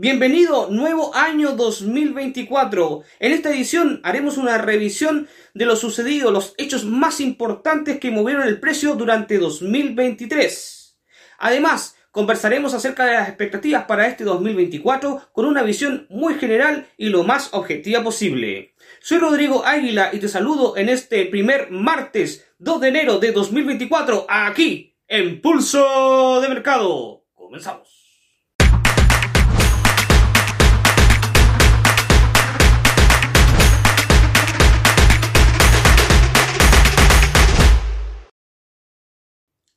Bienvenido, 0.00 0.68
nuevo 0.70 1.12
año 1.16 1.56
2024. 1.56 3.02
En 3.18 3.32
esta 3.32 3.50
edición 3.50 4.00
haremos 4.04 4.36
una 4.36 4.56
revisión 4.56 5.26
de 5.54 5.66
lo 5.66 5.74
sucedido, 5.74 6.30
los 6.30 6.54
hechos 6.56 6.84
más 6.84 7.20
importantes 7.20 7.98
que 7.98 8.12
movieron 8.12 8.46
el 8.46 8.60
precio 8.60 8.94
durante 8.94 9.38
2023. 9.38 11.00
Además, 11.38 11.96
conversaremos 12.12 12.74
acerca 12.74 13.06
de 13.06 13.14
las 13.14 13.28
expectativas 13.28 13.86
para 13.86 14.06
este 14.06 14.22
2024 14.22 15.30
con 15.32 15.46
una 15.46 15.64
visión 15.64 16.06
muy 16.10 16.34
general 16.34 16.86
y 16.96 17.08
lo 17.08 17.24
más 17.24 17.52
objetiva 17.52 18.04
posible. 18.04 18.76
Soy 19.00 19.18
Rodrigo 19.18 19.66
Águila 19.66 20.10
y 20.12 20.20
te 20.20 20.28
saludo 20.28 20.76
en 20.76 20.90
este 20.90 21.24
primer 21.26 21.72
martes 21.72 22.48
2 22.60 22.80
de 22.82 22.88
enero 22.88 23.18
de 23.18 23.32
2024 23.32 24.26
aquí 24.28 24.94
en 25.08 25.40
Pulso 25.40 26.40
de 26.40 26.48
Mercado. 26.48 27.24
Comenzamos. 27.34 27.97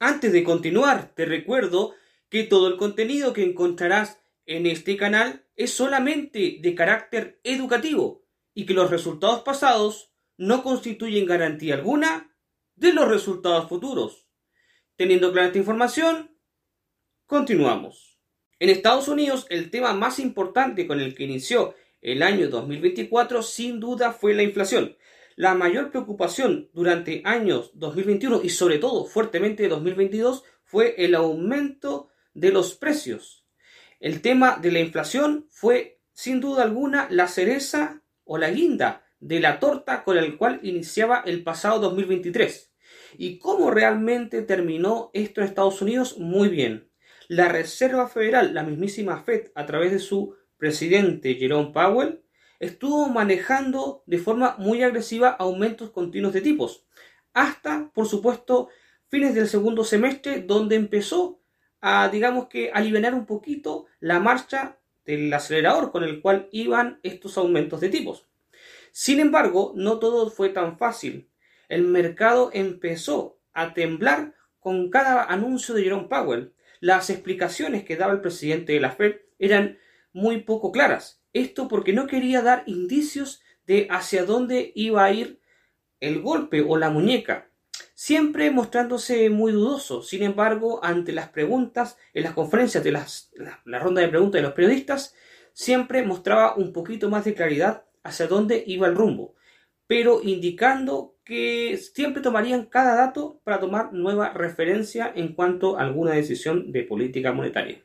Antes 0.04 0.34
de 0.34 0.44
continuar, 0.44 1.14
te 1.14 1.26
recuerdo 1.26 1.94
que 2.28 2.44
todo 2.44 2.68
el 2.68 2.78
contenido 2.78 3.34
que 3.34 3.44
encontrarás 3.44 4.20
en 4.48 4.66
este 4.66 4.98
canal 4.98 5.46
es 5.56 5.76
solamente 5.76 6.58
de 6.60 6.74
carácter 6.74 7.40
educativo 7.44 8.26
y 8.56 8.66
que 8.66 8.74
los 8.74 8.90
resultados 8.90 9.42
pasados 9.44 10.12
no 10.38 10.64
constituyen 10.64 11.28
garantía 11.28 11.76
alguna 11.76 12.36
de 12.74 12.94
los 12.94 13.08
resultados 13.10 13.70
futuros. 13.70 14.26
Teniendo 14.96 15.32
clara 15.32 15.50
esta 15.50 15.60
información, 15.60 16.36
continuamos. 17.28 18.18
En 18.58 18.70
Estados 18.70 19.08
Unidos, 19.08 19.46
el 19.52 19.70
tema 19.70 19.94
más 19.94 20.18
importante 20.18 20.88
con 20.88 21.00
el 21.00 21.14
que 21.14 21.26
inició 21.26 21.76
el 22.02 22.24
año 22.24 22.50
2024 22.50 23.44
sin 23.44 23.80
duda 23.80 24.14
fue 24.14 24.34
la 24.34 24.42
inflación. 24.42 24.98
La 25.36 25.54
mayor 25.54 25.92
preocupación 25.92 26.70
durante 26.74 27.22
años 27.26 27.72
2021 27.76 28.42
y 28.44 28.50
sobre 28.50 28.80
todo 28.80 29.06
fuertemente 29.06 29.68
2022 29.68 30.44
fue 30.64 30.96
el 30.98 31.16
aumento 31.16 32.10
de 32.34 32.52
los 32.52 32.76
precios. 32.76 33.46
El 34.00 34.22
tema 34.22 34.58
de 34.62 34.72
la 34.72 34.80
inflación 34.80 35.48
fue 35.50 36.02
sin 36.14 36.42
duda 36.42 36.64
alguna 36.64 37.08
la 37.10 37.28
cereza 37.28 38.04
o 38.24 38.38
la 38.38 38.50
guinda 38.50 39.06
de 39.20 39.40
la 39.40 39.60
torta 39.60 40.04
con 40.04 40.18
el 40.18 40.38
cual 40.38 40.60
iniciaba 40.64 41.24
el 41.26 41.44
pasado 41.44 41.80
2023. 41.80 42.74
¿Y 43.18 43.38
cómo 43.38 43.72
realmente 43.72 44.42
terminó 44.42 45.12
esto 45.14 45.42
en 45.42 45.48
Estados 45.48 45.82
Unidos? 45.82 46.18
Muy 46.18 46.50
bien. 46.50 46.90
La 47.28 47.48
Reserva 47.48 48.08
Federal, 48.08 48.54
la 48.54 48.64
mismísima 48.64 49.24
Fed, 49.24 49.52
a 49.56 49.66
través 49.66 49.92
de 49.92 50.00
su 50.00 50.36
presidente 50.58 51.36
Jerome 51.36 51.72
Powell, 51.72 52.22
estuvo 52.62 53.08
manejando 53.08 54.04
de 54.06 54.20
forma 54.20 54.56
muy 54.60 54.84
agresiva 54.84 55.30
aumentos 55.30 55.90
continuos 55.90 56.32
de 56.32 56.42
tipos, 56.42 56.86
hasta, 57.34 57.90
por 57.94 58.08
supuesto, 58.08 58.70
fines 59.08 59.34
del 59.34 59.48
segundo 59.48 59.84
semestre, 59.84 60.44
donde 60.44 60.76
empezó 60.76 61.42
a, 61.82 62.08
digamos 62.10 62.48
que, 62.50 62.72
aliviar 62.72 63.16
un 63.16 63.26
poquito 63.26 63.88
la 64.00 64.20
marcha 64.20 64.78
del 65.06 65.34
acelerador 65.34 65.92
con 65.92 66.04
el 66.04 66.22
cual 66.22 66.50
iban 66.52 67.00
estos 67.02 67.36
aumentos 67.40 67.82
de 67.82 67.90
tipos. 67.90 68.28
Sin 68.92 69.20
embargo, 69.20 69.74
no 69.76 69.98
todo 69.98 70.30
fue 70.30 70.50
tan 70.50 70.78
fácil. 70.78 71.30
El 71.68 71.84
mercado 71.86 72.52
empezó 72.54 73.40
a 73.54 73.74
temblar 73.74 74.36
con 74.60 74.92
cada 74.92 75.24
anuncio 75.24 75.74
de 75.74 75.84
Jerome 75.84 76.08
Powell. 76.08 76.54
Las 76.80 77.10
explicaciones 77.10 77.84
que 77.86 77.98
daba 77.98 78.14
el 78.14 78.22
presidente 78.22 78.74
de 78.74 78.82
la 78.82 78.92
Fed 78.92 79.16
eran 79.40 79.80
muy 80.14 80.42
poco 80.42 80.72
claras 80.72 81.21
esto 81.34 81.68
porque 81.68 81.94
no 81.94 82.08
quería 82.08 82.42
dar 82.42 82.64
indicios 82.66 83.42
de 83.66 83.88
hacia 83.90 84.26
dónde 84.26 84.72
iba 84.76 85.04
a 85.04 85.12
ir 85.12 85.40
el 86.00 86.22
golpe 86.22 86.62
o 86.62 86.78
la 86.78 86.90
muñeca, 86.90 87.50
siempre 87.94 88.50
mostrándose 88.52 89.30
muy 89.30 89.52
dudoso. 89.52 90.02
Sin 90.02 90.24
embargo, 90.24 90.84
ante 90.84 91.12
las 91.12 91.30
preguntas, 91.30 91.98
en 92.14 92.24
las 92.24 92.34
conferencias 92.34 92.84
de 92.84 92.92
las, 92.92 93.32
la, 93.66 93.80
ronda 93.80 94.02
de 94.02 94.08
preguntas 94.08 94.40
de 94.40 94.44
los 94.48 94.54
periodistas, 94.54 95.16
siempre 95.54 96.04
mostraba 96.04 96.56
un 96.56 96.74
poquito 96.74 97.10
más 97.10 97.26
de 97.26 97.36
claridad 97.36 97.86
hacia 98.04 98.28
dónde 98.28 98.64
iba 98.66 98.88
el 98.88 98.96
rumbo, 98.96 99.36
pero 99.86 100.22
indicando 100.24 101.16
que 101.24 101.78
siempre 101.78 102.24
tomarían 102.24 102.66
cada 102.66 102.96
dato 102.96 103.40
para 103.44 103.60
tomar 103.60 103.94
nueva 103.94 104.34
referencia 104.34 105.12
en 105.16 105.34
cuanto 105.36 105.78
a 105.78 105.84
alguna 105.84 106.14
decisión 106.14 106.72
de 106.72 106.84
política 106.84 107.32
monetaria. 107.32 107.84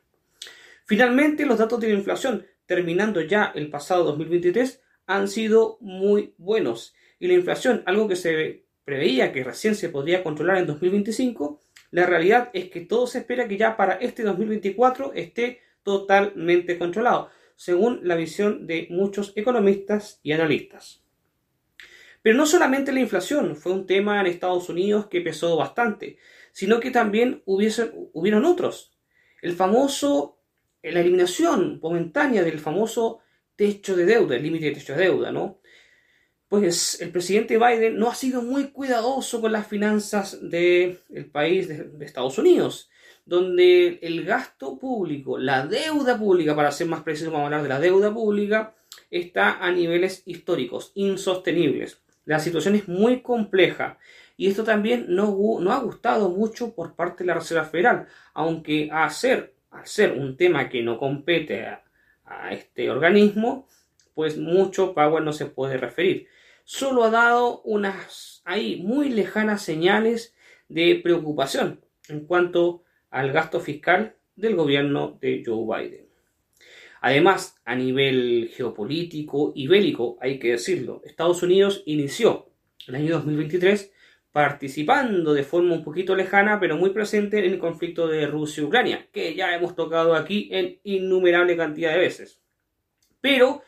Finalmente, 0.87 1.45
los 1.45 1.59
datos 1.59 1.81
de 1.81 1.89
la 1.89 1.99
inflación 1.99 2.47
terminando 2.67 3.21
ya 3.21 3.53
el 3.55 3.71
pasado 3.71 4.05
2023, 4.05 4.83
han 5.07 5.29
sido 5.29 5.79
muy 5.81 6.35
buenos. 6.37 6.95
Y 7.19 7.29
la 7.29 7.35
inflación, 7.35 7.83
algo 7.87 8.09
que 8.09 8.17
se 8.17 8.67
preveía 8.85 9.33
que 9.33 9.45
recién 9.45 9.75
se 9.75 9.89
podría 9.89 10.23
controlar 10.23 10.59
en 10.59 10.67
2025, 10.67 11.61
la 11.91 12.07
realidad 12.07 12.51
es 12.53 12.71
que 12.71 12.81
todo 12.81 13.07
se 13.07 13.19
espera 13.19 13.49
que 13.49 13.57
ya 13.57 13.77
para 13.77 13.95
este 13.95 14.23
2024 14.23 15.13
esté 15.15 15.61
totalmente 15.83 16.79
controlado, 16.79 17.31
según 17.55 18.01
la 18.03 18.17
visión 18.17 18.67
de 18.67 18.87
muchos 18.91 19.33
economistas 19.37 20.21
y 20.23 20.33
analistas. 20.33 21.03
Pero 22.23 22.37
no 22.37 22.47
solamente 22.47 22.93
la 22.93 23.01
inflación 23.01 23.55
fue 23.55 23.73
un 23.73 23.87
tema 23.87 24.21
en 24.21 24.27
Estados 24.27 24.69
Unidos 24.69 25.07
que 25.07 25.21
pesó 25.21 25.57
bastante, 25.57 26.19
sino 26.53 26.81
que 26.81 26.91
también 26.91 27.43
hubieron 27.45 28.45
otros. 28.45 28.93
El 29.43 29.53
famoso 29.53 30.36
la 30.93 31.01
eliminación 31.01 31.81
momentánea 31.83 32.43
del 32.43 32.59
famoso 32.59 33.21
techo 33.57 33.97
de 33.97 34.05
deuda, 34.05 34.37
el 34.37 34.43
límite 34.43 34.67
de 34.67 34.73
techo 34.73 34.95
de 34.95 35.05
deuda, 35.05 35.33
¿no? 35.33 35.59
Pues 36.49 37.01
el 37.01 37.11
presidente 37.11 37.59
Biden 37.59 37.99
no 37.99 38.09
ha 38.09 38.15
sido 38.15 38.41
muy 38.41 38.69
cuidadoso 38.69 39.41
con 39.41 39.51
las 39.51 39.67
finanzas 39.67 40.39
del 40.49 41.01
país 41.33 41.67
de, 41.67 42.05
Estados 42.05 42.39
Unidos, 42.39 42.89
donde 43.25 43.99
el 44.01 44.25
gasto 44.25 44.79
público, 44.79 45.39
la 45.39 45.67
deuda 45.67 46.17
pública, 46.17 46.55
para 46.55 46.71
ser 46.71 46.87
más 46.87 47.03
preciso, 47.03 47.33
vamos 47.33 47.45
a 47.45 47.47
hablar 47.47 47.63
de 47.65 47.69
la 47.69 47.81
deuda 47.81 48.15
pública, 48.15 48.77
está 49.11 49.59
a 49.59 49.73
niveles 49.73 50.23
históricos, 50.25 50.93
insostenibles. 50.95 52.01
La 52.25 52.39
situación 52.39 52.77
es 52.77 52.87
muy 52.87 53.23
compleja 53.23 53.99
y 54.37 54.49
esto 54.49 54.63
también 54.63 55.07
no, 55.09 55.37
no 55.61 55.73
ha 55.73 55.79
gustado 55.81 56.29
mucho 56.29 56.75
por 56.75 56.95
parte 56.95 57.25
de 57.25 57.29
la 57.29 57.35
Reserva 57.35 57.65
Federal, 57.65 58.07
aunque 58.35 58.89
hacer 58.93 59.56
al 59.77 59.87
ser 59.87 60.13
un 60.13 60.37
tema 60.37 60.69
que 60.69 60.83
no 60.83 60.99
compete 60.99 61.67
a, 61.67 61.83
este 62.51 62.91
organismo, 62.91 63.69
pues 64.13 64.37
mucho 64.37 64.95
Power 64.95 65.23
no 65.23 65.33
se 65.33 65.47
puede 65.47 65.77
referir. 65.77 66.27
Solo 66.65 67.05
ha 67.05 67.11
dado 67.11 67.61
unas 67.63 68.43
ahí 68.45 68.83
muy 68.83 69.11
lejanas 69.11 69.63
señales 69.63 70.35
de 70.69 70.99
preocupación 71.01 71.85
en 72.09 72.27
cuanto 72.27 72.83
al 73.11 73.31
gasto 73.31 73.61
fiscal 73.61 74.17
del 74.35 74.57
gobierno 74.57 75.19
de 75.21 75.45
Joe 75.47 75.85
Biden. 75.85 76.07
Además, 77.01 77.61
a 77.65 77.77
nivel 77.77 78.51
geopolítico 78.53 79.53
y 79.55 79.69
bélico, 79.69 80.19
hay 80.21 80.41
que 80.41 80.53
decirlo, 80.53 81.03
Estados 81.05 81.45
Unidos 81.45 81.85
inició 81.87 82.51
el 82.89 82.97
año 82.97 83.13
2023 83.15 83.93
participando 84.37 85.33
de 85.33 85.45
forma 85.45 85.73
un 85.73 85.83
poquito 85.83 86.15
lejana, 86.15 86.61
pero 86.61 86.77
muy 86.77 86.91
presente 86.91 87.39
en 87.39 87.47
el 87.47 87.59
conflicto 87.59 88.07
de 88.07 88.27
Rusia 88.27 88.61
y 88.63 88.67
Ucrania, 88.67 89.09
que 89.11 89.35
ya 89.35 89.55
hemos 89.55 89.75
tocado 89.75 90.15
aquí 90.15 90.51
en 90.53 90.79
innumerable 90.85 91.57
cantidad 91.57 91.93
de 91.93 92.01
veces. 92.01 92.43
Pero 93.23 93.63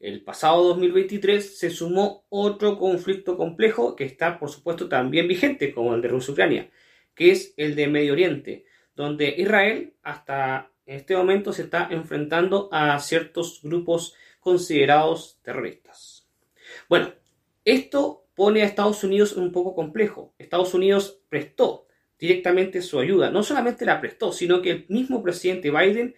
el 0.00 0.24
pasado 0.24 0.64
2023 0.68 1.58
se 1.58 1.68
sumó 1.68 2.24
otro 2.30 2.78
conflicto 2.78 3.36
complejo 3.36 3.94
que 3.96 4.04
está, 4.04 4.38
por 4.38 4.48
supuesto, 4.48 4.88
también 4.88 5.28
vigente, 5.28 5.74
como 5.74 5.94
el 5.94 6.00
de 6.00 6.08
Rusia 6.08 6.30
y 6.30 6.32
Ucrania, 6.32 6.70
que 7.14 7.30
es 7.30 7.52
el 7.58 7.76
de 7.76 7.88
Medio 7.88 8.14
Oriente, 8.14 8.64
donde 8.96 9.34
Israel 9.36 9.92
hasta 10.02 10.72
este 10.86 11.14
momento 11.18 11.52
se 11.52 11.64
está 11.64 11.86
enfrentando 11.90 12.70
a 12.72 12.98
ciertos 12.98 13.60
grupos 13.62 14.14
considerados 14.40 15.38
terroristas. 15.42 16.26
Bueno, 16.88 17.12
esto 17.66 18.27
pone 18.38 18.62
a 18.62 18.66
Estados 18.66 19.02
Unidos 19.02 19.32
un 19.32 19.50
poco 19.50 19.74
complejo. 19.74 20.32
Estados 20.38 20.72
Unidos 20.72 21.18
prestó 21.28 21.88
directamente 22.20 22.82
su 22.82 23.00
ayuda. 23.00 23.32
No 23.32 23.42
solamente 23.42 23.84
la 23.84 24.00
prestó, 24.00 24.30
sino 24.30 24.62
que 24.62 24.70
el 24.70 24.86
mismo 24.88 25.24
presidente 25.24 25.72
Biden 25.72 26.14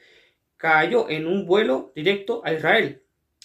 cayó 0.58 1.08
en 1.08 1.26
un 1.26 1.46
vuelo 1.46 1.92
directo 1.96 2.42
a 2.44 2.52
Israel. 2.52 3.00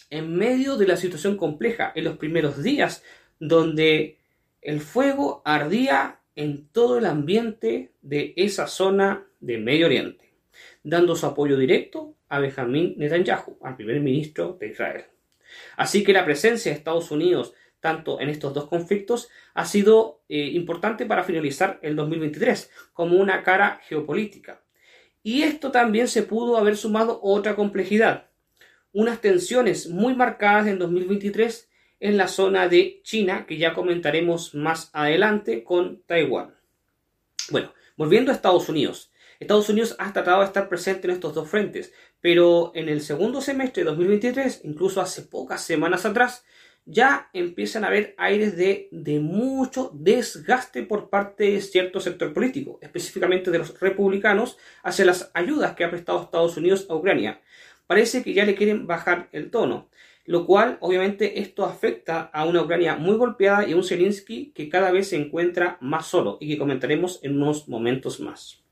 En 0.09 0.35
medio 0.35 0.75
de 0.75 0.87
la 0.87 0.97
situación 0.97 1.37
compleja, 1.37 1.93
en 1.95 2.03
los 2.03 2.17
primeros 2.17 2.61
días, 2.61 3.01
donde 3.39 4.17
el 4.61 4.81
fuego 4.81 5.41
ardía 5.45 6.19
en 6.35 6.67
todo 6.67 6.97
el 6.97 7.05
ambiente 7.05 7.93
de 8.01 8.33
esa 8.35 8.67
zona 8.67 9.25
de 9.39 9.57
Medio 9.57 9.85
Oriente, 9.85 10.33
dando 10.83 11.15
su 11.15 11.25
apoyo 11.25 11.55
directo 11.55 12.13
a 12.27 12.39
Benjamin 12.39 12.95
Netanyahu, 12.97 13.57
al 13.61 13.77
primer 13.77 14.01
ministro 14.01 14.57
de 14.59 14.67
Israel. 14.67 15.05
Así 15.77 16.03
que 16.03 16.11
la 16.11 16.25
presencia 16.25 16.73
de 16.73 16.77
Estados 16.77 17.09
Unidos 17.09 17.53
tanto 17.85 18.19
en 18.19 18.29
estos 18.29 18.51
dos 18.55 18.67
conflictos, 18.67 19.29
ha 19.53 19.63
sido 19.63 20.23
eh, 20.27 20.49
importante 20.53 21.05
para 21.05 21.23
finalizar 21.23 21.77
el 21.83 21.95
2023 21.95 22.71
como 22.93 23.17
una 23.17 23.43
cara 23.43 23.79
geopolítica. 23.87 24.63
Y 25.21 25.43
esto 25.43 25.69
también 25.69 26.07
se 26.07 26.23
pudo 26.23 26.57
haber 26.57 26.77
sumado 26.77 27.19
otra 27.21 27.55
complejidad, 27.55 28.31
unas 28.91 29.21
tensiones 29.21 29.87
muy 29.87 30.15
marcadas 30.15 30.65
en 30.65 30.79
2023 30.79 31.69
en 31.99 32.17
la 32.17 32.27
zona 32.27 32.67
de 32.67 33.01
China, 33.03 33.45
que 33.45 33.59
ya 33.59 33.75
comentaremos 33.75 34.55
más 34.55 34.89
adelante 34.91 35.63
con 35.63 36.01
Taiwán. 36.07 36.55
Bueno, 37.51 37.71
volviendo 37.97 38.31
a 38.31 38.35
Estados 38.35 38.67
Unidos. 38.67 39.11
Estados 39.39 39.69
Unidos 39.69 39.95
ha 39.99 40.11
tratado 40.11 40.39
de 40.39 40.45
estar 40.45 40.67
presente 40.69 41.05
en 41.05 41.13
estos 41.13 41.35
dos 41.35 41.47
frentes, 41.47 41.93
pero 42.19 42.71
en 42.73 42.89
el 42.89 43.01
segundo 43.01 43.41
semestre 43.41 43.83
de 43.83 43.91
2023, 43.91 44.61
incluso 44.63 45.01
hace 45.01 45.21
pocas 45.21 45.61
semanas 45.61 46.03
atrás, 46.07 46.45
ya 46.85 47.29
empiezan 47.33 47.83
a 47.83 47.87
haber 47.87 48.13
aires 48.17 48.55
de, 48.55 48.87
de, 48.91 49.19
mucho 49.19 49.91
desgaste 49.93 50.83
por 50.83 51.09
parte 51.09 51.51
de 51.51 51.61
cierto 51.61 51.99
sector 51.99 52.33
político, 52.33 52.77
específicamente 52.81 53.49
de 53.49 53.57
los 53.57 53.79
republicanos, 53.79 54.57
hacia 54.83 55.05
las 55.05 55.31
ayudas 55.33 55.75
que 55.75 55.83
ha 55.83 55.89
prestado 55.89 56.21
Estados 56.21 56.57
Unidos 56.57 56.85
a 56.89 56.95
Ucrania. 56.95 57.41
Parece 57.87 58.23
que 58.23 58.33
ya 58.33 58.45
le 58.45 58.55
quieren 58.55 58.85
bajar 58.87 59.29
el 59.31 59.49
tono, 59.49 59.89
lo 60.25 60.45
cual 60.45 60.77
obviamente 60.81 61.39
esto 61.39 61.65
afecta 61.65 62.21
a 62.21 62.45
una 62.45 62.61
Ucrania 62.61 62.95
muy 62.95 63.15
golpeada 63.15 63.67
y 63.67 63.73
a 63.73 63.75
un 63.75 63.83
Zelensky 63.83 64.51
que 64.53 64.69
cada 64.69 64.91
vez 64.91 65.09
se 65.09 65.17
encuentra 65.17 65.77
más 65.81 66.07
solo 66.07 66.37
y 66.39 66.49
que 66.49 66.57
comentaremos 66.57 67.19
en 67.23 67.41
unos 67.41 67.67
momentos 67.67 68.19
más. 68.19 68.63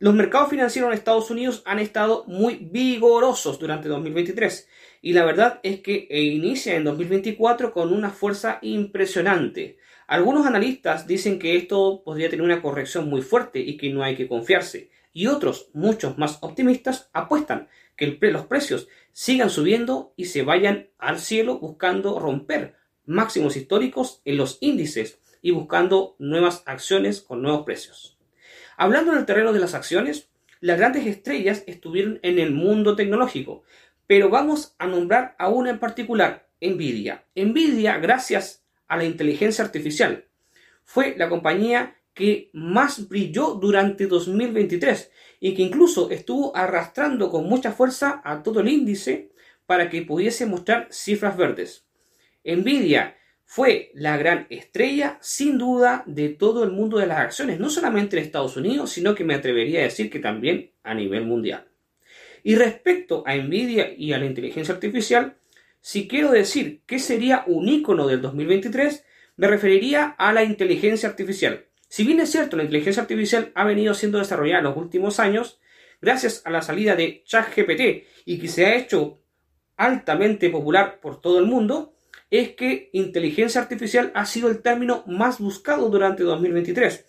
Los 0.00 0.14
mercados 0.14 0.50
financieros 0.50 0.88
en 0.88 0.96
Estados 0.96 1.30
Unidos 1.30 1.62
han 1.64 1.80
estado 1.80 2.24
muy 2.28 2.54
vigorosos 2.54 3.58
durante 3.58 3.88
2023 3.88 4.68
y 5.00 5.12
la 5.12 5.24
verdad 5.24 5.60
es 5.62 5.80
que 5.80 6.08
inicia 6.10 6.76
en 6.76 6.84
2024 6.84 7.72
con 7.72 7.92
una 7.92 8.10
fuerza 8.10 8.58
impresionante. 8.62 9.78
Algunos 10.06 10.46
analistas 10.46 11.06
dicen 11.06 11.38
que 11.38 11.56
esto 11.56 12.02
podría 12.04 12.30
tener 12.30 12.44
una 12.44 12.62
corrección 12.62 13.08
muy 13.08 13.22
fuerte 13.22 13.60
y 13.60 13.76
que 13.76 13.90
no 13.90 14.02
hay 14.02 14.16
que 14.16 14.28
confiarse. 14.28 14.90
Y 15.12 15.26
otros, 15.26 15.70
muchos 15.74 16.18
más 16.18 16.38
optimistas, 16.40 17.10
apuestan 17.12 17.68
que 17.96 18.18
los 18.20 18.46
precios 18.46 18.88
sigan 19.12 19.50
subiendo 19.50 20.14
y 20.16 20.26
se 20.26 20.42
vayan 20.42 20.88
al 20.98 21.18
cielo 21.18 21.58
buscando 21.58 22.18
romper 22.18 22.76
máximos 23.04 23.56
históricos 23.56 24.20
en 24.24 24.36
los 24.36 24.58
índices 24.60 25.20
y 25.42 25.50
buscando 25.50 26.14
nuevas 26.18 26.62
acciones 26.66 27.20
con 27.20 27.42
nuevos 27.42 27.64
precios. 27.64 28.18
Hablando 28.76 29.12
en 29.12 29.18
el 29.18 29.26
terreno 29.26 29.52
de 29.52 29.60
las 29.60 29.74
acciones, 29.74 30.28
las 30.60 30.78
grandes 30.78 31.06
estrellas 31.06 31.64
estuvieron 31.66 32.20
en 32.22 32.38
el 32.38 32.52
mundo 32.52 32.96
tecnológico, 32.96 33.64
pero 34.08 34.30
vamos 34.30 34.74
a 34.78 34.86
nombrar 34.86 35.36
a 35.38 35.48
una 35.50 35.68
en 35.68 35.78
particular, 35.78 36.48
Nvidia. 36.62 37.26
Nvidia, 37.36 37.98
gracias 37.98 38.64
a 38.88 38.96
la 38.96 39.04
inteligencia 39.04 39.62
artificial, 39.62 40.24
fue 40.82 41.14
la 41.16 41.28
compañía 41.28 41.94
que 42.14 42.50
más 42.54 43.06
brilló 43.08 43.54
durante 43.54 44.06
2023 44.06 45.12
y 45.40 45.54
que 45.54 45.62
incluso 45.62 46.10
estuvo 46.10 46.56
arrastrando 46.56 47.30
con 47.30 47.44
mucha 47.44 47.70
fuerza 47.70 48.22
a 48.24 48.42
todo 48.42 48.60
el 48.60 48.68
índice 48.68 49.30
para 49.66 49.90
que 49.90 50.02
pudiese 50.02 50.46
mostrar 50.46 50.88
cifras 50.90 51.36
verdes. 51.36 51.86
Nvidia 52.42 53.14
fue 53.44 53.90
la 53.94 54.16
gran 54.16 54.46
estrella, 54.48 55.18
sin 55.20 55.58
duda, 55.58 56.02
de 56.06 56.30
todo 56.30 56.64
el 56.64 56.70
mundo 56.70 56.96
de 56.96 57.06
las 57.06 57.18
acciones, 57.18 57.60
no 57.60 57.68
solamente 57.68 58.16
en 58.16 58.24
Estados 58.24 58.56
Unidos, 58.56 58.90
sino 58.90 59.14
que 59.14 59.24
me 59.24 59.34
atrevería 59.34 59.80
a 59.80 59.84
decir 59.84 60.08
que 60.08 60.18
también 60.18 60.72
a 60.82 60.94
nivel 60.94 61.26
mundial. 61.26 61.67
Y 62.42 62.56
respecto 62.56 63.22
a 63.26 63.34
Nvidia 63.34 63.92
y 63.96 64.12
a 64.12 64.18
la 64.18 64.26
inteligencia 64.26 64.74
artificial, 64.74 65.36
si 65.80 66.08
quiero 66.08 66.30
decir 66.30 66.82
que 66.86 66.98
sería 66.98 67.44
un 67.46 67.68
icono 67.68 68.06
del 68.06 68.20
2023, 68.20 69.04
me 69.36 69.46
referiría 69.46 70.14
a 70.18 70.32
la 70.32 70.42
inteligencia 70.42 71.08
artificial. 71.08 71.66
Si 71.88 72.04
bien 72.04 72.20
es 72.20 72.30
cierto, 72.30 72.56
la 72.56 72.64
inteligencia 72.64 73.02
artificial 73.02 73.52
ha 73.54 73.64
venido 73.64 73.94
siendo 73.94 74.18
desarrollada 74.18 74.58
en 74.58 74.64
los 74.64 74.76
últimos 74.76 75.20
años, 75.20 75.60
gracias 76.00 76.42
a 76.44 76.50
la 76.50 76.62
salida 76.62 76.96
de 76.96 77.22
ChatGPT 77.24 78.06
y 78.24 78.38
que 78.38 78.48
se 78.48 78.66
ha 78.66 78.76
hecho 78.76 79.22
altamente 79.76 80.50
popular 80.50 81.00
por 81.00 81.20
todo 81.20 81.38
el 81.38 81.46
mundo, 81.46 81.94
es 82.30 82.50
que 82.50 82.90
inteligencia 82.92 83.60
artificial 83.60 84.12
ha 84.14 84.26
sido 84.26 84.50
el 84.50 84.60
término 84.60 85.04
más 85.06 85.38
buscado 85.38 85.88
durante 85.88 86.24
2023, 86.24 87.06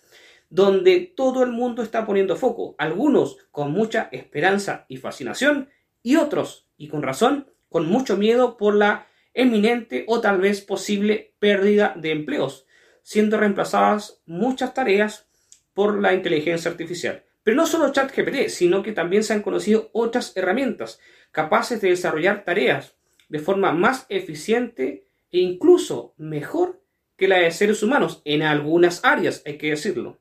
donde 0.50 1.12
todo 1.16 1.42
el 1.44 1.52
mundo 1.52 1.82
está 1.82 2.04
poniendo 2.04 2.36
foco, 2.36 2.74
algunos 2.76 3.38
con 3.50 3.70
mucha 3.70 4.08
esperanza 4.12 4.84
y 4.88 4.96
fascinación, 4.96 5.70
y 6.02 6.16
otros, 6.16 6.66
y 6.76 6.88
con 6.88 7.02
razón, 7.02 7.46
con 7.68 7.86
mucho 7.86 8.16
miedo 8.16 8.56
por 8.56 8.74
la 8.74 9.06
eminente 9.32 10.04
o 10.08 10.20
tal 10.20 10.40
vez 10.40 10.60
posible 10.60 11.34
pérdida 11.38 11.94
de 11.96 12.10
empleos, 12.10 12.66
siendo 13.02 13.36
reemplazadas 13.38 14.20
muchas 14.26 14.74
tareas 14.74 15.28
por 15.72 16.00
la 16.00 16.14
inteligencia 16.14 16.70
artificial. 16.70 17.24
Pero 17.42 17.56
no 17.56 17.66
solo 17.66 17.92
ChatGPT, 17.92 18.48
sino 18.48 18.82
que 18.82 18.92
también 18.92 19.22
se 19.22 19.32
han 19.32 19.42
conocido 19.42 19.88
otras 19.92 20.36
herramientas 20.36 21.00
capaces 21.30 21.80
de 21.80 21.90
desarrollar 21.90 22.44
tareas 22.44 22.96
de 23.28 23.38
forma 23.38 23.72
más 23.72 24.04
eficiente 24.08 25.06
e 25.30 25.38
incluso 25.38 26.12
mejor 26.16 26.82
que 27.16 27.28
la 27.28 27.38
de 27.38 27.50
seres 27.52 27.82
humanos 27.82 28.20
en 28.24 28.42
algunas 28.42 29.04
áreas, 29.04 29.42
hay 29.46 29.58
que 29.58 29.70
decirlo. 29.70 30.18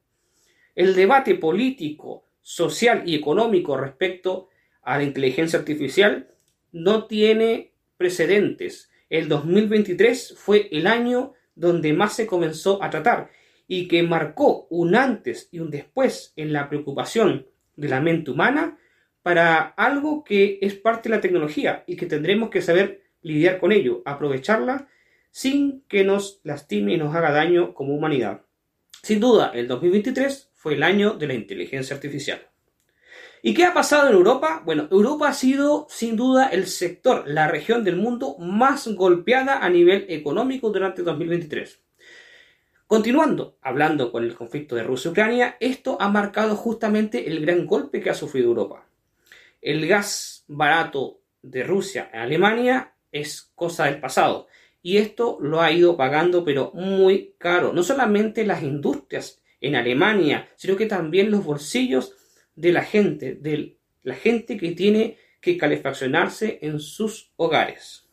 El 0.80 0.96
debate 0.96 1.36
político, 1.36 2.24
social 2.42 3.04
y 3.06 3.14
económico 3.14 3.76
respecto 3.76 4.48
a 4.81 4.98
la 4.98 5.04
inteligencia 5.04 5.60
artificial 5.60 6.30
no 6.72 7.06
tiene 7.06 7.74
precedentes. 7.98 8.90
El 9.10 9.28
2023 9.28 10.36
fue 10.38 10.70
el 10.72 10.88
año 10.88 11.34
donde 11.54 11.92
más 11.92 12.16
se 12.16 12.26
comenzó 12.26 12.81
a 12.81 12.90
tratar 12.90 13.30
y 13.68 13.90
que 13.90 14.04
marcó 14.04 14.68
un 14.70 14.96
antes 14.96 15.50
y 15.52 15.60
un 15.60 15.70
después 15.70 16.31
en 16.38 16.54
la 16.54 16.70
preocupación 16.70 17.46
de 17.76 17.90
la 17.90 18.00
mente 18.00 18.31
humana 18.31 18.78
para 19.22 19.60
algo 19.60 20.24
que 20.24 20.60
es 20.62 20.76
parte 20.76 21.10
de 21.10 21.16
la 21.16 21.22
tecnología 21.22 21.84
y 21.88 21.98
que 21.98 22.06
tendremos 22.06 22.50
que 22.50 22.62
saber 22.62 23.04
lidiar 23.22 23.60
con 23.60 23.74
ello, 23.74 24.02
aprovecharla 24.06 24.88
sin 25.30 25.81
que 25.90 26.06
nos 26.06 26.40
lastime 26.46 26.94
y 26.94 26.98
nos 26.98 27.14
haga 27.14 27.34
daño 27.34 27.74
como 27.74 27.94
humanidad. 27.94 28.44
Sin 29.04 29.20
duda, 29.20 29.52
el 29.54 29.68
2023 29.68 30.49
fue 30.60 30.74
el 30.74 30.84
año 30.84 31.14
de 31.14 31.26
la 31.26 31.36
inteligencia 31.36 31.96
artificial. 31.96 32.46
¿Y 33.42 33.54
qué 33.54 33.64
ha 33.64 33.74
pasado 33.74 34.10
en 34.10 34.16
Europa? 34.16 34.62
Bueno, 34.66 34.90
Europa 34.92 35.30
ha 35.30 35.34
sido 35.34 35.88
sin 35.90 36.18
duda 36.18 36.50
el 36.50 36.68
sector, 36.68 37.24
la 37.26 37.48
región 37.48 37.86
del 37.86 37.96
mundo 37.96 38.36
más 38.40 38.86
golpeada 38.90 39.64
a 39.64 39.70
nivel 39.70 40.06
económico 40.10 40.70
durante 40.70 41.02
2023. 41.02 41.80
Continuando, 42.88 43.58
hablando 43.62 44.12
con 44.12 44.26
el 44.26 44.36
conflicto 44.36 44.76
de 44.76 44.84
Rusia-Ucrania, 44.84 45.56
esto 45.62 45.96
ha 46.02 46.10
marcado 46.10 46.58
justamente 46.58 47.30
el 47.30 47.40
gran 47.40 47.66
golpe 47.66 48.02
que 48.02 48.10
ha 48.10 48.14
sufrido 48.14 48.50
Europa. 48.50 48.86
El 49.62 49.88
gas 49.88 50.44
barato 50.50 51.22
de 51.42 51.64
Rusia 51.64 52.10
en 52.12 52.20
Alemania 52.20 52.96
es 53.14 53.50
cosa 53.56 53.86
del 53.86 54.02
pasado 54.02 54.48
y 54.81 54.98
esto 54.98 55.38
lo 55.40 55.62
ha 55.62 55.72
ido 55.72 55.95
pagando 55.95 56.44
pero 56.44 56.72
muy 56.74 57.33
caro. 57.38 57.72
No 57.72 57.81
solamente 57.81 58.45
las 58.45 58.62
industrias 58.62 59.39
en 59.61 59.75
Alemania, 59.75 60.49
sino 60.56 60.75
que 60.75 60.85
también 60.85 61.31
los 61.31 61.44
bolsillos 61.44 62.16
de 62.56 62.71
la 62.71 62.83
gente, 62.83 63.35
de 63.35 63.78
la 64.04 64.16
gente 64.16 64.57
que 64.57 64.71
tiene 64.71 65.18
que 65.42 65.57
calefaccionarse 65.57 66.59
en 66.61 66.80
sus 66.80 67.31
hogares. 67.35 68.07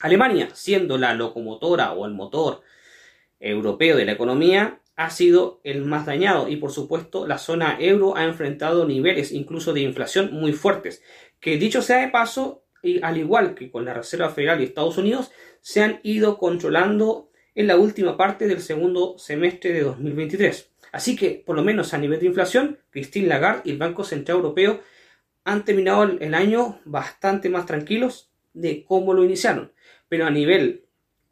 Alemania, 0.00 0.50
siendo 0.54 0.98
la 0.98 1.14
locomotora 1.14 1.92
o 1.92 2.06
el 2.06 2.12
motor 2.12 2.62
europeo 3.40 3.96
de 3.96 4.04
la 4.04 4.12
economía, 4.12 4.80
ha 4.96 5.10
sido 5.10 5.60
el 5.64 5.84
más 5.84 6.06
dañado 6.06 6.48
y 6.48 6.56
por 6.56 6.70
supuesto 6.70 7.26
la 7.26 7.38
zona 7.38 7.78
euro 7.80 8.16
ha 8.16 8.24
enfrentado 8.24 8.86
niveles 8.86 9.32
incluso 9.32 9.72
de 9.72 9.80
inflación 9.80 10.32
muy 10.32 10.52
fuertes, 10.52 11.02
que 11.40 11.56
dicho 11.56 11.82
sea 11.82 11.98
de 11.98 12.08
paso, 12.08 12.62
y 12.82 13.02
al 13.02 13.16
igual 13.16 13.54
que 13.54 13.70
con 13.70 13.84
la 13.84 13.94
Reserva 13.94 14.28
Federal 14.28 14.60
y 14.60 14.64
Estados 14.64 14.98
Unidos, 14.98 15.32
se 15.60 15.82
han 15.82 16.00
ido 16.02 16.38
controlando 16.38 17.30
en 17.54 17.66
la 17.66 17.76
última 17.76 18.16
parte 18.16 18.46
del 18.46 18.60
segundo 18.60 19.16
semestre 19.18 19.72
de 19.72 19.82
2023. 19.82 20.70
Así 20.92 21.16
que, 21.16 21.42
por 21.44 21.56
lo 21.56 21.64
menos 21.64 21.94
a 21.94 21.98
nivel 21.98 22.20
de 22.20 22.26
inflación, 22.26 22.78
Christine 22.90 23.28
Lagarde 23.28 23.62
y 23.64 23.70
el 23.70 23.78
Banco 23.78 24.04
Central 24.04 24.38
Europeo 24.38 24.80
han 25.44 25.64
terminado 25.64 26.04
el 26.04 26.34
año 26.34 26.80
bastante 26.84 27.48
más 27.48 27.66
tranquilos 27.66 28.30
de 28.52 28.84
cómo 28.84 29.12
lo 29.12 29.24
iniciaron. 29.24 29.72
Pero 30.08 30.26
a 30.26 30.30
nivel 30.30 30.84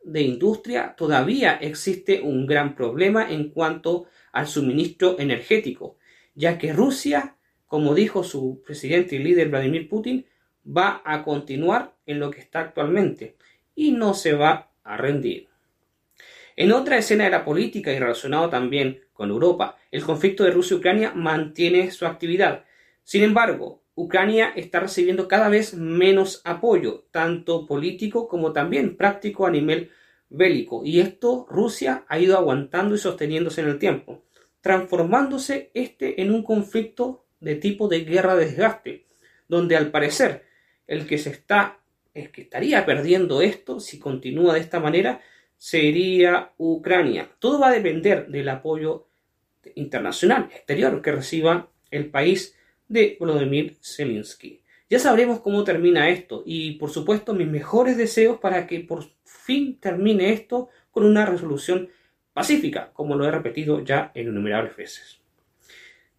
de 0.04 0.22
industria 0.22 0.94
todavía 0.96 1.54
existe 1.54 2.20
un 2.20 2.46
gran 2.46 2.74
problema 2.74 3.30
en 3.30 3.50
cuanto 3.50 4.06
al 4.32 4.46
suministro 4.46 5.18
energético, 5.18 5.96
ya 6.34 6.58
que 6.58 6.72
Rusia, 6.72 7.36
como 7.66 7.94
dijo 7.94 8.24
su 8.24 8.62
presidente 8.64 9.16
y 9.16 9.20
líder 9.20 9.48
Vladimir 9.48 9.88
Putin, 9.88 10.26
va 10.66 11.02
a 11.04 11.22
continuar 11.24 11.94
en 12.06 12.20
lo 12.20 12.30
que 12.30 12.40
está 12.40 12.60
actualmente 12.60 13.36
y 13.74 13.92
no 13.92 14.14
se 14.14 14.34
va 14.34 14.70
a 14.82 14.96
rendir. 14.96 15.51
En 16.56 16.72
otra 16.72 16.98
escena 16.98 17.24
de 17.24 17.30
la 17.30 17.44
política 17.44 17.92
y 17.92 17.98
relacionado 17.98 18.50
también 18.50 19.00
con 19.12 19.30
Europa, 19.30 19.78
el 19.90 20.02
conflicto 20.02 20.44
de 20.44 20.50
Rusia-Ucrania 20.50 21.12
mantiene 21.14 21.90
su 21.90 22.06
actividad. 22.06 22.64
Sin 23.04 23.22
embargo, 23.22 23.82
Ucrania 23.94 24.52
está 24.56 24.80
recibiendo 24.80 25.28
cada 25.28 25.48
vez 25.48 25.74
menos 25.74 26.40
apoyo, 26.44 27.06
tanto 27.10 27.66
político 27.66 28.28
como 28.28 28.52
también 28.52 28.96
práctico 28.96 29.46
a 29.46 29.50
nivel 29.50 29.90
bélico, 30.28 30.82
y 30.84 31.00
esto 31.00 31.46
Rusia 31.48 32.04
ha 32.08 32.18
ido 32.18 32.38
aguantando 32.38 32.94
y 32.94 32.98
sosteniéndose 32.98 33.60
en 33.60 33.68
el 33.68 33.78
tiempo, 33.78 34.24
transformándose 34.60 35.70
este 35.74 36.22
en 36.22 36.32
un 36.32 36.42
conflicto 36.42 37.26
de 37.40 37.56
tipo 37.56 37.88
de 37.88 38.04
guerra 38.04 38.34
de 38.34 38.46
desgaste, 38.46 39.04
donde 39.48 39.76
al 39.76 39.90
parecer 39.90 40.44
el 40.86 41.06
que 41.06 41.18
se 41.18 41.30
está, 41.30 41.80
el 42.14 42.30
que 42.30 42.42
estaría 42.42 42.86
perdiendo 42.86 43.42
esto 43.42 43.80
si 43.80 43.98
continúa 43.98 44.54
de 44.54 44.60
esta 44.60 44.80
manera 44.80 45.20
sería 45.62 46.50
Ucrania. 46.58 47.30
Todo 47.38 47.60
va 47.60 47.68
a 47.68 47.72
depender 47.72 48.26
del 48.26 48.48
apoyo 48.48 49.06
internacional, 49.76 50.48
exterior, 50.52 51.00
que 51.00 51.12
reciba 51.12 51.68
el 51.92 52.10
país 52.10 52.56
de 52.88 53.16
Volodymyr 53.20 53.76
Zelensky. 53.80 54.60
Ya 54.90 54.98
sabremos 54.98 55.38
cómo 55.38 55.62
termina 55.62 56.08
esto 56.08 56.42
y 56.44 56.72
por 56.72 56.90
supuesto 56.90 57.32
mis 57.32 57.46
mejores 57.46 57.96
deseos 57.96 58.40
para 58.40 58.66
que 58.66 58.80
por 58.80 59.04
fin 59.22 59.78
termine 59.78 60.32
esto 60.32 60.68
con 60.90 61.04
una 61.04 61.26
resolución 61.26 61.90
pacífica, 62.32 62.90
como 62.92 63.14
lo 63.14 63.24
he 63.24 63.30
repetido 63.30 63.84
ya 63.84 64.10
innumerables 64.16 64.74
veces. 64.74 65.20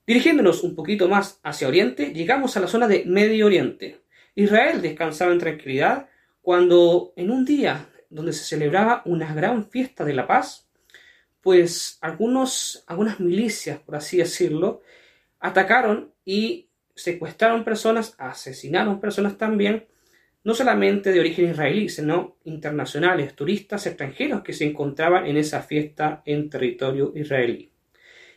Dirigiéndonos 0.07 0.63
un 0.63 0.73
poquito 0.73 1.09
más 1.09 1.41
hacia 1.43 1.67
Oriente, 1.67 2.13
llegamos 2.13 2.55
a 2.55 2.61
la 2.61 2.67
zona 2.67 2.87
de 2.87 3.03
Medio 3.03 3.47
Oriente. 3.47 3.99
Israel 4.35 4.81
descansaba 4.81 5.33
en 5.33 5.39
tranquilidad 5.39 6.07
cuando 6.41 7.11
en 7.17 7.29
un 7.29 7.43
día 7.43 7.89
donde 8.13 8.33
se 8.33 8.43
celebraba 8.43 9.01
una 9.05 9.33
gran 9.33 9.69
fiesta 9.69 10.05
de 10.05 10.13
la 10.13 10.27
paz, 10.27 10.69
pues 11.41 11.97
algunos, 12.01 12.83
algunas 12.87 13.19
milicias, 13.19 13.79
por 13.79 13.95
así 13.95 14.17
decirlo, 14.17 14.81
atacaron 15.39 16.13
y 16.23 16.69
secuestraron 16.95 17.63
personas, 17.63 18.15
asesinaron 18.17 18.99
personas 19.01 19.37
también, 19.37 19.87
no 20.43 20.53
solamente 20.53 21.11
de 21.11 21.19
origen 21.19 21.49
israelí, 21.49 21.89
sino 21.89 22.37
internacionales, 22.43 23.35
turistas 23.35 23.85
extranjeros 23.87 24.41
que 24.41 24.53
se 24.53 24.65
encontraban 24.65 25.25
en 25.25 25.37
esa 25.37 25.61
fiesta 25.61 26.21
en 26.25 26.49
territorio 26.49 27.11
israelí. 27.15 27.71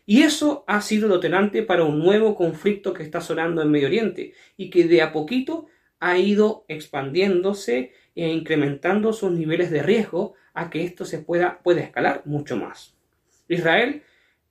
Y 0.07 0.23
eso 0.23 0.65
ha 0.69 0.81
sido 0.81 1.09
detonante 1.09 1.63
para 1.63 1.85
un 1.85 1.99
nuevo 1.99 2.37
conflicto 2.37 2.93
que 2.93 3.03
está 3.03 3.21
sonando 3.21 3.61
en 3.61 3.71
Medio 3.71 3.89
Oriente 3.89 4.35
y 4.57 4.71
que 4.71 4.85
de 4.85 5.03
a 5.03 5.13
poquito 5.13 5.67
ha 5.99 6.17
ido 6.17 6.65
expandiéndose 6.69 7.93
e 8.17 8.29
incrementando 8.29 9.13
sus 9.13 9.31
niveles 9.31 9.71
de 9.71 9.83
riesgo 9.83 10.35
a 10.55 10.71
que 10.71 10.83
esto 10.83 11.05
se 11.05 11.19
pueda, 11.19 11.61
pueda 11.63 11.83
escalar 11.83 12.23
mucho 12.25 12.57
más. 12.57 12.97
Israel 13.49 14.03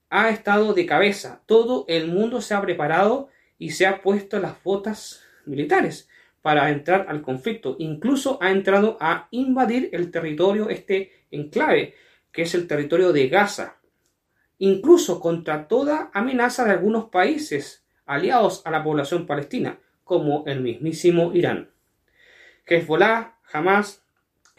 ha 0.10 0.30
estado 0.30 0.74
de 0.74 0.86
cabeza, 0.86 1.42
todo 1.46 1.84
el 1.90 2.08
mundo 2.08 2.40
se 2.40 2.54
ha 2.54 2.62
preparado 2.62 3.28
y 3.58 3.72
se 3.72 3.88
ha 3.88 4.02
puesto 4.02 4.40
las 4.40 4.64
botas 4.64 5.24
militares 5.46 6.08
para 6.42 6.70
entrar 6.70 7.08
al 7.10 7.24
conflicto. 7.24 7.76
Incluso 7.80 8.38
ha 8.42 8.52
entrado 8.52 8.98
a 9.02 9.28
invadir 9.32 9.90
el 9.94 10.12
territorio, 10.12 10.70
este 10.70 11.26
enclave, 11.32 11.96
que 12.32 12.44
es 12.44 12.54
el 12.54 12.68
territorio 12.68 13.12
de 13.12 13.28
Gaza. 13.30 13.78
Incluso 14.60 15.20
contra 15.20 15.68
toda 15.68 16.12
amenaza 16.14 16.64
de 16.64 16.72
algunos 16.72 17.06
países 17.06 17.84
aliados 18.06 18.62
a 18.64 18.72
la 18.72 18.84
población 18.84 19.26
palestina, 19.26 19.80
como 20.04 20.44
el 20.46 20.62
mismísimo 20.62 21.34
Irán. 21.34 21.72
Hezbollah, 22.68 23.35
Hamas 23.58 24.04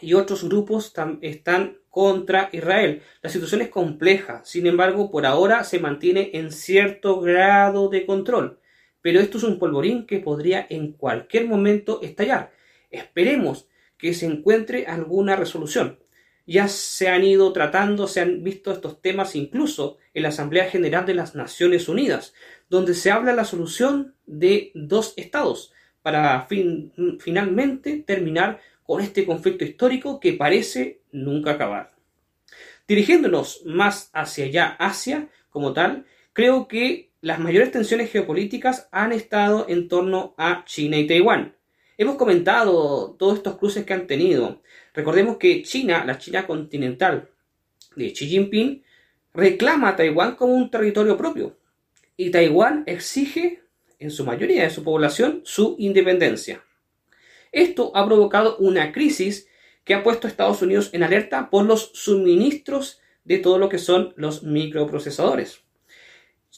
y 0.00 0.14
otros 0.14 0.44
grupos 0.44 0.92
están 1.20 1.78
contra 1.90 2.50
Israel. 2.52 3.02
La 3.22 3.30
situación 3.30 3.62
es 3.62 3.68
compleja, 3.68 4.42
sin 4.44 4.66
embargo, 4.66 5.10
por 5.10 5.26
ahora 5.26 5.64
se 5.64 5.78
mantiene 5.78 6.30
en 6.34 6.52
cierto 6.52 7.20
grado 7.20 7.88
de 7.88 8.04
control 8.04 8.58
pero 9.06 9.20
esto 9.20 9.38
es 9.38 9.44
un 9.44 9.60
polvorín 9.60 10.04
que 10.04 10.18
podría 10.18 10.66
en 10.68 10.90
cualquier 10.90 11.46
momento 11.46 12.00
estallar. 12.02 12.50
Esperemos 12.90 13.68
que 13.96 14.12
se 14.14 14.26
encuentre 14.26 14.86
alguna 14.88 15.36
resolución. 15.36 16.00
Ya 16.44 16.66
se 16.66 17.06
han 17.06 17.22
ido 17.22 17.52
tratando, 17.52 18.08
se 18.08 18.20
han 18.20 18.42
visto 18.42 18.72
estos 18.72 19.00
temas 19.00 19.36
incluso 19.36 19.98
en 20.12 20.24
la 20.24 20.30
Asamblea 20.30 20.68
General 20.68 21.06
de 21.06 21.14
las 21.14 21.36
Naciones 21.36 21.88
Unidas, 21.88 22.34
donde 22.68 22.94
se 22.94 23.12
habla 23.12 23.32
la 23.32 23.44
solución 23.44 24.16
de 24.26 24.72
dos 24.74 25.14
estados 25.16 25.72
para 26.02 26.48
finalmente 27.20 28.02
terminar 28.04 28.58
con 28.86 29.00
este 29.00 29.26
conflicto 29.26 29.64
histórico 29.64 30.20
que 30.20 30.34
parece 30.34 31.00
nunca 31.12 31.52
acabar. 31.52 31.92
Dirigiéndonos 32.86 33.62
más 33.64 34.10
hacia 34.12 34.44
allá, 34.44 34.76
Asia 34.78 35.28
como 35.50 35.72
tal, 35.72 36.06
creo 36.32 36.68
que 36.68 37.10
las 37.20 37.40
mayores 37.40 37.72
tensiones 37.72 38.12
geopolíticas 38.12 38.88
han 38.92 39.12
estado 39.12 39.66
en 39.68 39.88
torno 39.88 40.34
a 40.38 40.64
China 40.64 40.96
y 40.98 41.06
Taiwán. 41.06 41.56
Hemos 41.98 42.16
comentado 42.16 43.16
todos 43.18 43.38
estos 43.38 43.56
cruces 43.56 43.84
que 43.84 43.94
han 43.94 44.06
tenido. 44.06 44.62
Recordemos 44.94 45.38
que 45.38 45.62
China, 45.62 46.04
la 46.04 46.18
China 46.18 46.46
continental 46.46 47.30
de 47.96 48.12
Xi 48.12 48.28
Jinping, 48.28 48.82
reclama 49.32 49.88
a 49.88 49.96
Taiwán 49.96 50.36
como 50.36 50.54
un 50.54 50.70
territorio 50.70 51.16
propio. 51.16 51.56
Y 52.16 52.30
Taiwán 52.30 52.84
exige, 52.86 53.62
en 53.98 54.10
su 54.10 54.24
mayoría 54.24 54.64
de 54.64 54.70
su 54.70 54.84
población, 54.84 55.40
su 55.44 55.74
independencia. 55.78 56.62
Esto 57.52 57.92
ha 57.94 58.06
provocado 58.06 58.56
una 58.58 58.92
crisis 58.92 59.48
que 59.84 59.94
ha 59.94 60.02
puesto 60.02 60.26
a 60.26 60.30
Estados 60.30 60.62
Unidos 60.62 60.90
en 60.92 61.02
alerta 61.02 61.48
por 61.50 61.64
los 61.64 61.90
suministros 61.94 63.00
de 63.24 63.38
todo 63.38 63.58
lo 63.58 63.68
que 63.68 63.78
son 63.78 64.14
los 64.16 64.42
microprocesadores. 64.42 65.60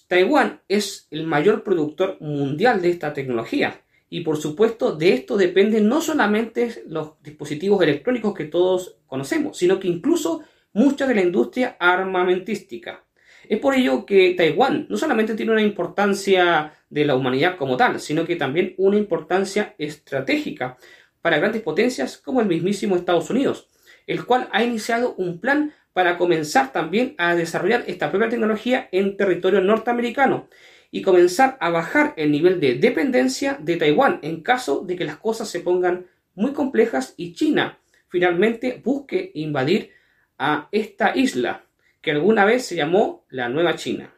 Taiwán 0.07 0.63
es 0.69 1.07
el 1.11 1.25
mayor 1.25 1.63
productor 1.63 2.17
mundial 2.21 2.81
de 2.81 2.91
esta 2.91 3.13
tecnología 3.13 3.83
y 4.09 4.23
por 4.23 4.39
supuesto 4.39 4.97
de 4.97 5.13
esto 5.13 5.37
dependen 5.37 5.89
no 5.89 6.01
solamente 6.01 6.83
los 6.87 7.23
dispositivos 7.23 7.83
electrónicos 7.83 8.35
que 8.35 8.45
todos 8.45 8.97
conocemos, 9.07 9.59
sino 9.59 9.79
que 9.79 9.89
incluso 9.89 10.43
mucha 10.73 11.07
de 11.07 11.15
la 11.15 11.23
industria 11.23 11.77
armamentística. 11.79 13.05
Es 13.49 13.59
por 13.61 13.75
ello 13.75 14.05
que 14.05 14.35
Taiwán 14.35 14.87
no 14.91 14.99
solamente 14.99 15.35
tiene 15.35 15.53
una 15.53 15.63
importancia 15.63 16.75
de 16.91 17.07
la 17.07 17.17
humanidad 17.17 17.57
como 17.57 17.79
tal, 17.79 17.99
sino 17.99 18.27
que 18.27 18.37
también 18.37 18.75
una 18.77 18.99
importancia 18.99 19.75
estratégica 19.79 20.77
para 21.23 21.39
grandes 21.39 21.63
potencias 21.63 22.19
como 22.19 22.43
el 22.43 22.47
mismísimo 22.47 22.95
Estados 22.95 23.31
Unidos, 23.31 23.69
el 24.07 24.27
cual 24.27 24.51
ha 24.53 24.63
iniciado 24.63 25.15
un 25.15 25.41
plan 25.41 25.73
para 25.95 26.19
comenzar 26.19 26.73
también 26.73 27.15
a 27.17 27.35
desarrollar 27.35 27.85
esta 27.87 28.11
propia 28.11 28.29
tecnología 28.29 28.91
en 28.93 29.17
territorio 29.17 29.63
norteamericano 29.63 30.49
y 30.91 31.01
comenzar 31.01 31.57
a 31.61 31.71
bajar 31.71 32.13
el 32.19 32.31
nivel 32.31 32.61
de 32.61 32.75
dependencia 32.75 33.59
de 33.61 33.77
Taiwán 33.77 34.21
en 34.23 34.43
caso 34.43 34.85
de 34.85 34.95
que 34.95 35.07
las 35.07 35.17
cosas 35.17 35.49
se 35.49 35.61
pongan 35.61 36.07
muy 36.35 36.53
complejas 36.53 37.15
y 37.17 37.33
China 37.33 37.79
finalmente 38.09 38.81
busque 38.85 39.31
invadir 39.35 39.91
a 40.37 40.69
esta 40.71 41.17
isla 41.17 41.65
que 42.09 42.13
alguna 42.13 42.47
vez 42.47 42.65
se 42.65 42.75
llamó 42.75 43.27
la 43.29 43.51
Nueva 43.51 43.77
China. 43.77 44.15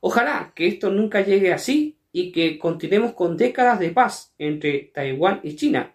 Ojalá 0.00 0.50
que 0.56 0.66
esto 0.66 0.90
nunca 0.90 1.20
llegue 1.20 1.52
así 1.52 1.96
y 2.10 2.32
que 2.32 2.58
continuemos 2.58 3.12
con 3.12 3.36
décadas 3.36 3.78
de 3.78 3.90
paz 3.90 4.34
entre 4.36 4.90
Taiwán 4.92 5.38
y 5.44 5.54
China 5.54 5.94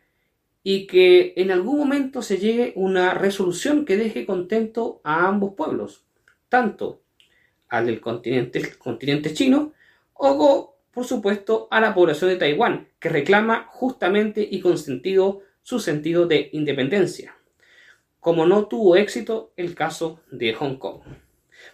y 0.63 0.87
que 0.87 1.33
en 1.35 1.51
algún 1.51 1.77
momento 1.77 2.21
se 2.21 2.37
llegue 2.37 2.71
una 2.77 3.13
resolución 3.13 3.83
que 3.83 3.97
deje 3.97 4.25
contento 4.25 5.01
a 5.03 5.27
ambos 5.27 5.55
pueblos, 5.55 6.05
tanto 6.47 7.01
al 7.67 7.87
del 7.87 7.99
continente, 7.99 8.77
continente 8.77 9.33
chino 9.33 9.73
o, 10.13 10.77
por 10.89 11.03
supuesto, 11.03 11.67
a 11.69 11.81
la 11.81 11.93
población 11.93 12.29
de 12.29 12.37
Taiwán, 12.37 12.87
que 12.97 13.09
reclama 13.09 13.67
justamente 13.71 14.47
y 14.49 14.61
con 14.61 14.77
sentido 14.77 15.41
su 15.63 15.81
sentido 15.81 16.27
de 16.27 16.47
independencia, 16.53 17.35
como 18.21 18.45
no 18.45 18.67
tuvo 18.67 18.95
éxito 18.95 19.51
el 19.57 19.75
caso 19.75 20.21
de 20.31 20.53
Hong 20.53 20.77
Kong. 20.77 21.01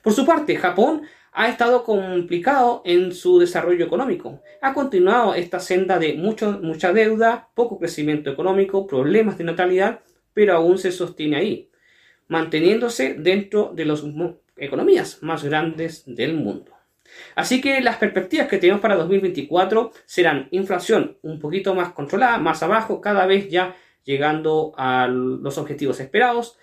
Por 0.01 0.13
su 0.13 0.25
parte, 0.25 0.55
Japón 0.55 1.03
ha 1.31 1.47
estado 1.47 1.83
complicado 1.83 2.81
en 2.85 3.13
su 3.13 3.39
desarrollo 3.39 3.85
económico. 3.85 4.41
Ha 4.61 4.73
continuado 4.73 5.33
esta 5.33 5.59
senda 5.59 5.99
de 5.99 6.13
mucho, 6.13 6.59
mucha 6.61 6.91
deuda, 6.91 7.49
poco 7.53 7.79
crecimiento 7.79 8.29
económico, 8.29 8.87
problemas 8.87 9.37
de 9.37 9.45
natalidad, 9.45 10.01
pero 10.33 10.55
aún 10.55 10.77
se 10.77 10.91
sostiene 10.91 11.37
ahí, 11.37 11.69
manteniéndose 12.27 13.13
dentro 13.13 13.71
de 13.73 13.85
las 13.85 14.03
economías 14.57 15.19
más 15.21 15.43
grandes 15.43 16.03
del 16.05 16.33
mundo. 16.33 16.71
Así 17.35 17.61
que 17.61 17.81
las 17.81 17.97
perspectivas 17.97 18.47
que 18.47 18.57
tenemos 18.57 18.81
para 18.81 18.95
2024 18.95 19.91
serán 20.05 20.47
inflación 20.51 21.17
un 21.21 21.39
poquito 21.39 21.75
más 21.75 21.93
controlada, 21.93 22.37
más 22.37 22.63
abajo, 22.63 23.01
cada 23.01 23.25
vez 23.25 23.49
ya 23.49 23.75
llegando 24.03 24.73
a 24.77 25.07
los 25.07 25.57
objetivos 25.57 25.99
esperados. 25.99 26.57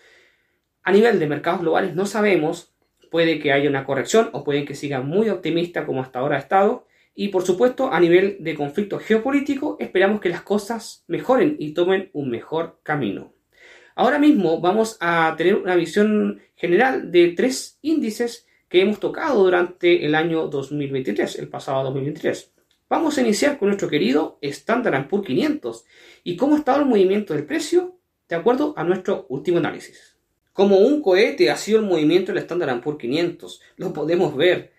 A 0.82 0.92
nivel 0.92 1.18
de 1.18 1.26
mercados 1.26 1.60
globales 1.60 1.94
no 1.94 2.06
sabemos 2.06 2.72
puede 3.10 3.38
que 3.38 3.52
haya 3.52 3.68
una 3.68 3.84
corrección 3.84 4.30
o 4.32 4.44
puede 4.44 4.64
que 4.64 4.74
siga 4.74 5.00
muy 5.00 5.28
optimista 5.28 5.86
como 5.86 6.02
hasta 6.02 6.18
ahora 6.18 6.36
ha 6.36 6.40
estado. 6.40 6.86
Y 7.14 7.28
por 7.28 7.42
supuesto, 7.42 7.92
a 7.92 7.98
nivel 7.98 8.36
de 8.40 8.54
conflicto 8.54 8.98
geopolítico, 8.98 9.76
esperamos 9.80 10.20
que 10.20 10.28
las 10.28 10.42
cosas 10.42 11.04
mejoren 11.08 11.56
y 11.58 11.74
tomen 11.74 12.10
un 12.12 12.30
mejor 12.30 12.80
camino. 12.82 13.32
Ahora 13.96 14.20
mismo 14.20 14.60
vamos 14.60 14.96
a 15.00 15.34
tener 15.36 15.56
una 15.56 15.74
visión 15.74 16.40
general 16.54 17.10
de 17.10 17.28
tres 17.36 17.78
índices 17.82 18.46
que 18.68 18.80
hemos 18.80 19.00
tocado 19.00 19.42
durante 19.42 20.04
el 20.04 20.14
año 20.14 20.46
2023, 20.46 21.38
el 21.40 21.48
pasado 21.48 21.82
2023. 21.84 22.52
Vamos 22.88 23.18
a 23.18 23.22
iniciar 23.22 23.58
con 23.58 23.68
nuestro 23.68 23.88
querido 23.88 24.38
Standard 24.40 25.08
Poor's 25.08 25.26
500 25.26 25.84
y 26.22 26.36
cómo 26.36 26.54
ha 26.54 26.58
estado 26.58 26.80
el 26.80 26.86
movimiento 26.86 27.34
del 27.34 27.44
precio 27.44 27.98
de 28.28 28.36
acuerdo 28.36 28.74
a 28.76 28.84
nuestro 28.84 29.26
último 29.28 29.58
análisis. 29.58 30.17
Como 30.58 30.78
un 30.78 31.02
cohete 31.02 31.52
ha 31.52 31.56
sido 31.56 31.78
el 31.78 31.84
movimiento 31.84 32.32
del 32.32 32.42
Standard 32.42 32.80
Poor's 32.80 32.98
500, 32.98 33.60
lo 33.76 33.92
podemos 33.92 34.34
ver. 34.34 34.72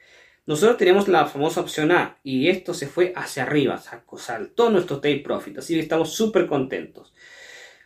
nosotros 0.46 0.76
tenemos 0.76 1.08
la 1.08 1.26
famosa 1.26 1.62
opción 1.62 1.90
A 1.94 2.20
y 2.22 2.50
esto 2.50 2.74
se 2.74 2.86
fue 2.86 3.14
hacia 3.16 3.44
arriba, 3.44 3.82
saltó 4.18 4.70
nuestro 4.70 5.00
take 5.00 5.20
profit, 5.20 5.60
así 5.60 5.76
que 5.76 5.80
estamos 5.80 6.12
súper 6.12 6.48
contentos. 6.48 7.14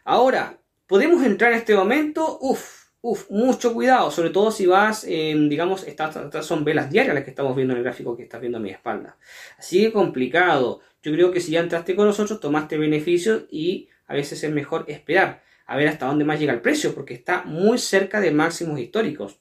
Ahora, 0.05 0.57
¿podemos 0.87 1.23
entrar 1.23 1.51
en 1.51 1.59
este 1.59 1.75
momento? 1.75 2.39
Uf, 2.41 2.85
uf, 3.01 3.29
mucho 3.29 3.75
cuidado, 3.75 4.09
sobre 4.09 4.31
todo 4.31 4.49
si 4.49 4.65
vas, 4.65 5.05
digamos, 5.05 5.83
estas, 5.83 6.15
estas, 6.15 6.47
son 6.47 6.63
velas 6.63 6.89
diarias 6.89 7.13
las 7.13 7.23
que 7.23 7.29
estamos 7.29 7.55
viendo 7.55 7.73
en 7.73 7.77
el 7.77 7.83
gráfico 7.83 8.17
que 8.17 8.23
estás 8.23 8.41
viendo 8.41 8.57
a 8.57 8.61
mi 8.61 8.71
espalda. 8.71 9.17
Así 9.59 9.83
que 9.83 9.91
complicado. 9.91 10.79
Yo 11.03 11.11
creo 11.11 11.29
que 11.29 11.41
si 11.41 11.51
ya 11.51 11.59
entraste 11.59 11.95
con 11.95 12.07
nosotros, 12.07 12.39
tomaste 12.39 12.75
beneficios 12.75 13.43
y 13.51 13.89
a 14.07 14.15
veces 14.15 14.43
es 14.43 14.51
mejor 14.51 14.85
esperar 14.87 15.43
a 15.65 15.77
ver 15.77 15.87
hasta 15.87 16.05
dónde 16.05 16.25
más 16.25 16.39
llega 16.39 16.53
el 16.53 16.61
precio, 16.61 16.93
porque 16.93 17.13
está 17.13 17.43
muy 17.43 17.77
cerca 17.77 18.19
de 18.19 18.31
máximos 18.31 18.79
históricos. 18.79 19.39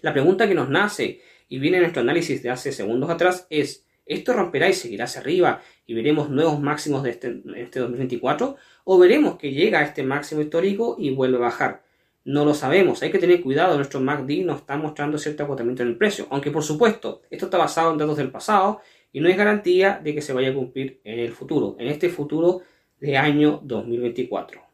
La 0.00 0.12
pregunta 0.12 0.48
que 0.48 0.54
nos 0.54 0.68
nace 0.68 1.20
y 1.48 1.58
viene 1.58 1.76
en 1.76 1.82
nuestro 1.84 2.02
análisis 2.02 2.42
de 2.42 2.50
hace 2.50 2.72
segundos 2.72 3.10
atrás 3.10 3.46
es, 3.50 3.86
¿esto 4.06 4.32
romperá 4.32 4.68
y 4.68 4.72
seguirá 4.72 5.04
hacia 5.04 5.20
arriba 5.20 5.62
y 5.86 5.94
veremos 5.94 6.30
nuevos 6.30 6.60
máximos 6.60 7.02
de 7.02 7.10
este, 7.10 7.42
este 7.56 7.80
2024? 7.80 8.56
¿O 8.84 8.98
veremos 8.98 9.36
que 9.36 9.52
llega 9.52 9.80
a 9.80 9.84
este 9.84 10.02
máximo 10.02 10.40
histórico 10.40 10.96
y 10.98 11.10
vuelve 11.10 11.36
a 11.36 11.40
bajar? 11.40 11.84
No 12.24 12.44
lo 12.44 12.54
sabemos, 12.54 13.02
hay 13.02 13.10
que 13.10 13.18
tener 13.18 13.42
cuidado, 13.42 13.76
nuestro 13.76 14.00
MACD 14.00 14.44
nos 14.44 14.60
está 14.60 14.76
mostrando 14.76 15.18
cierto 15.18 15.42
agotamiento 15.42 15.82
en 15.82 15.88
el 15.88 15.96
precio, 15.96 16.26
aunque 16.30 16.52
por 16.52 16.62
supuesto 16.62 17.22
esto 17.30 17.46
está 17.46 17.58
basado 17.58 17.92
en 17.92 17.98
datos 17.98 18.16
del 18.16 18.30
pasado 18.30 18.80
y 19.12 19.20
no 19.20 19.28
es 19.28 19.36
garantía 19.36 20.00
de 20.02 20.14
que 20.14 20.22
se 20.22 20.32
vaya 20.32 20.50
a 20.50 20.54
cumplir 20.54 21.00
en 21.04 21.18
el 21.18 21.32
futuro, 21.32 21.76
en 21.78 21.88
este 21.88 22.08
futuro 22.08 22.60
de 23.00 23.16
año 23.16 23.60
2024. 23.64 24.71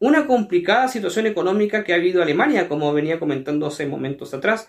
Una 0.00 0.26
complicada 0.26 0.88
situación 0.88 1.26
económica 1.26 1.84
que 1.84 1.92
ha 1.92 1.96
habido 1.96 2.22
Alemania, 2.22 2.70
como 2.70 2.90
venía 2.94 3.20
comentando 3.20 3.66
hace 3.66 3.86
momentos 3.86 4.32
atrás, 4.32 4.66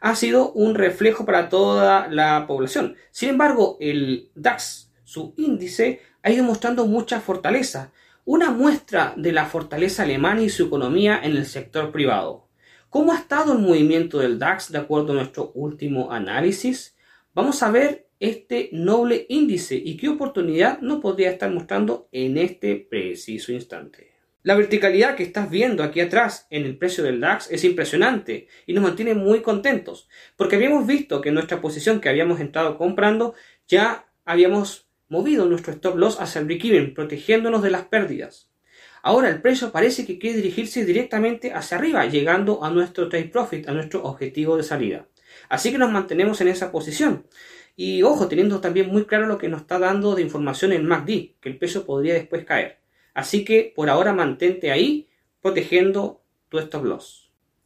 ha 0.00 0.16
sido 0.16 0.50
un 0.54 0.74
reflejo 0.74 1.24
para 1.24 1.48
toda 1.48 2.08
la 2.08 2.48
población. 2.48 2.96
Sin 3.12 3.28
embargo, 3.28 3.76
el 3.80 4.32
DAX, 4.34 4.90
su 5.04 5.34
índice, 5.36 6.00
ha 6.24 6.32
ido 6.32 6.42
mostrando 6.42 6.84
mucha 6.86 7.20
fortaleza, 7.20 7.92
una 8.24 8.50
muestra 8.50 9.14
de 9.16 9.30
la 9.30 9.46
fortaleza 9.46 10.02
alemana 10.02 10.42
y 10.42 10.48
su 10.48 10.64
economía 10.64 11.20
en 11.22 11.36
el 11.36 11.46
sector 11.46 11.92
privado. 11.92 12.48
¿Cómo 12.90 13.12
ha 13.12 13.18
estado 13.18 13.52
el 13.52 13.60
movimiento 13.60 14.18
del 14.18 14.40
DAX 14.40 14.72
de 14.72 14.78
acuerdo 14.78 15.12
a 15.12 15.14
nuestro 15.14 15.52
último 15.54 16.10
análisis? 16.10 16.96
Vamos 17.34 17.62
a 17.62 17.70
ver 17.70 18.08
este 18.18 18.68
noble 18.72 19.26
índice 19.28 19.76
y 19.76 19.96
qué 19.96 20.08
oportunidad 20.08 20.80
nos 20.80 21.00
podría 21.00 21.30
estar 21.30 21.52
mostrando 21.52 22.08
en 22.10 22.36
este 22.36 22.74
preciso 22.74 23.52
instante. 23.52 24.11
La 24.44 24.56
verticalidad 24.56 25.14
que 25.14 25.22
estás 25.22 25.48
viendo 25.50 25.84
aquí 25.84 26.00
atrás 26.00 26.48
en 26.50 26.64
el 26.64 26.76
precio 26.76 27.04
del 27.04 27.20
DAX 27.20 27.48
es 27.52 27.62
impresionante 27.62 28.48
y 28.66 28.72
nos 28.72 28.82
mantiene 28.82 29.14
muy 29.14 29.40
contentos, 29.40 30.08
porque 30.34 30.56
habíamos 30.56 30.84
visto 30.84 31.20
que 31.20 31.30
nuestra 31.30 31.60
posición 31.60 32.00
que 32.00 32.08
habíamos 32.08 32.40
entrado 32.40 32.76
comprando 32.76 33.34
ya 33.68 34.08
habíamos 34.24 34.88
movido 35.08 35.46
nuestro 35.46 35.72
stop 35.72 35.96
loss 35.96 36.20
hacia 36.20 36.40
el 36.40 36.46
break-even, 36.46 36.92
protegiéndonos 36.92 37.62
de 37.62 37.70
las 37.70 37.84
pérdidas. 37.84 38.50
Ahora 39.04 39.28
el 39.28 39.40
precio 39.40 39.70
parece 39.70 40.04
que 40.04 40.18
quiere 40.18 40.38
dirigirse 40.38 40.84
directamente 40.84 41.52
hacia 41.52 41.78
arriba, 41.78 42.04
llegando 42.06 42.64
a 42.64 42.70
nuestro 42.70 43.08
trade 43.08 43.26
profit, 43.26 43.68
a 43.68 43.72
nuestro 43.72 44.02
objetivo 44.02 44.56
de 44.56 44.64
salida. 44.64 45.06
Así 45.50 45.70
que 45.70 45.78
nos 45.78 45.92
mantenemos 45.92 46.40
en 46.40 46.48
esa 46.48 46.72
posición. 46.72 47.28
Y 47.76 48.02
ojo, 48.02 48.26
teniendo 48.26 48.60
también 48.60 48.88
muy 48.88 49.04
claro 49.04 49.26
lo 49.26 49.38
que 49.38 49.48
nos 49.48 49.60
está 49.60 49.78
dando 49.78 50.16
de 50.16 50.22
información 50.22 50.72
en 50.72 50.84
MACD, 50.84 51.36
que 51.40 51.48
el 51.48 51.58
precio 51.58 51.86
podría 51.86 52.14
después 52.14 52.44
caer. 52.44 52.81
Así 53.14 53.44
que 53.44 53.72
por 53.74 53.90
ahora 53.90 54.12
mantente 54.12 54.70
ahí 54.70 55.08
protegiendo 55.40 56.22
tu 56.48 56.58
stop. 56.58 57.00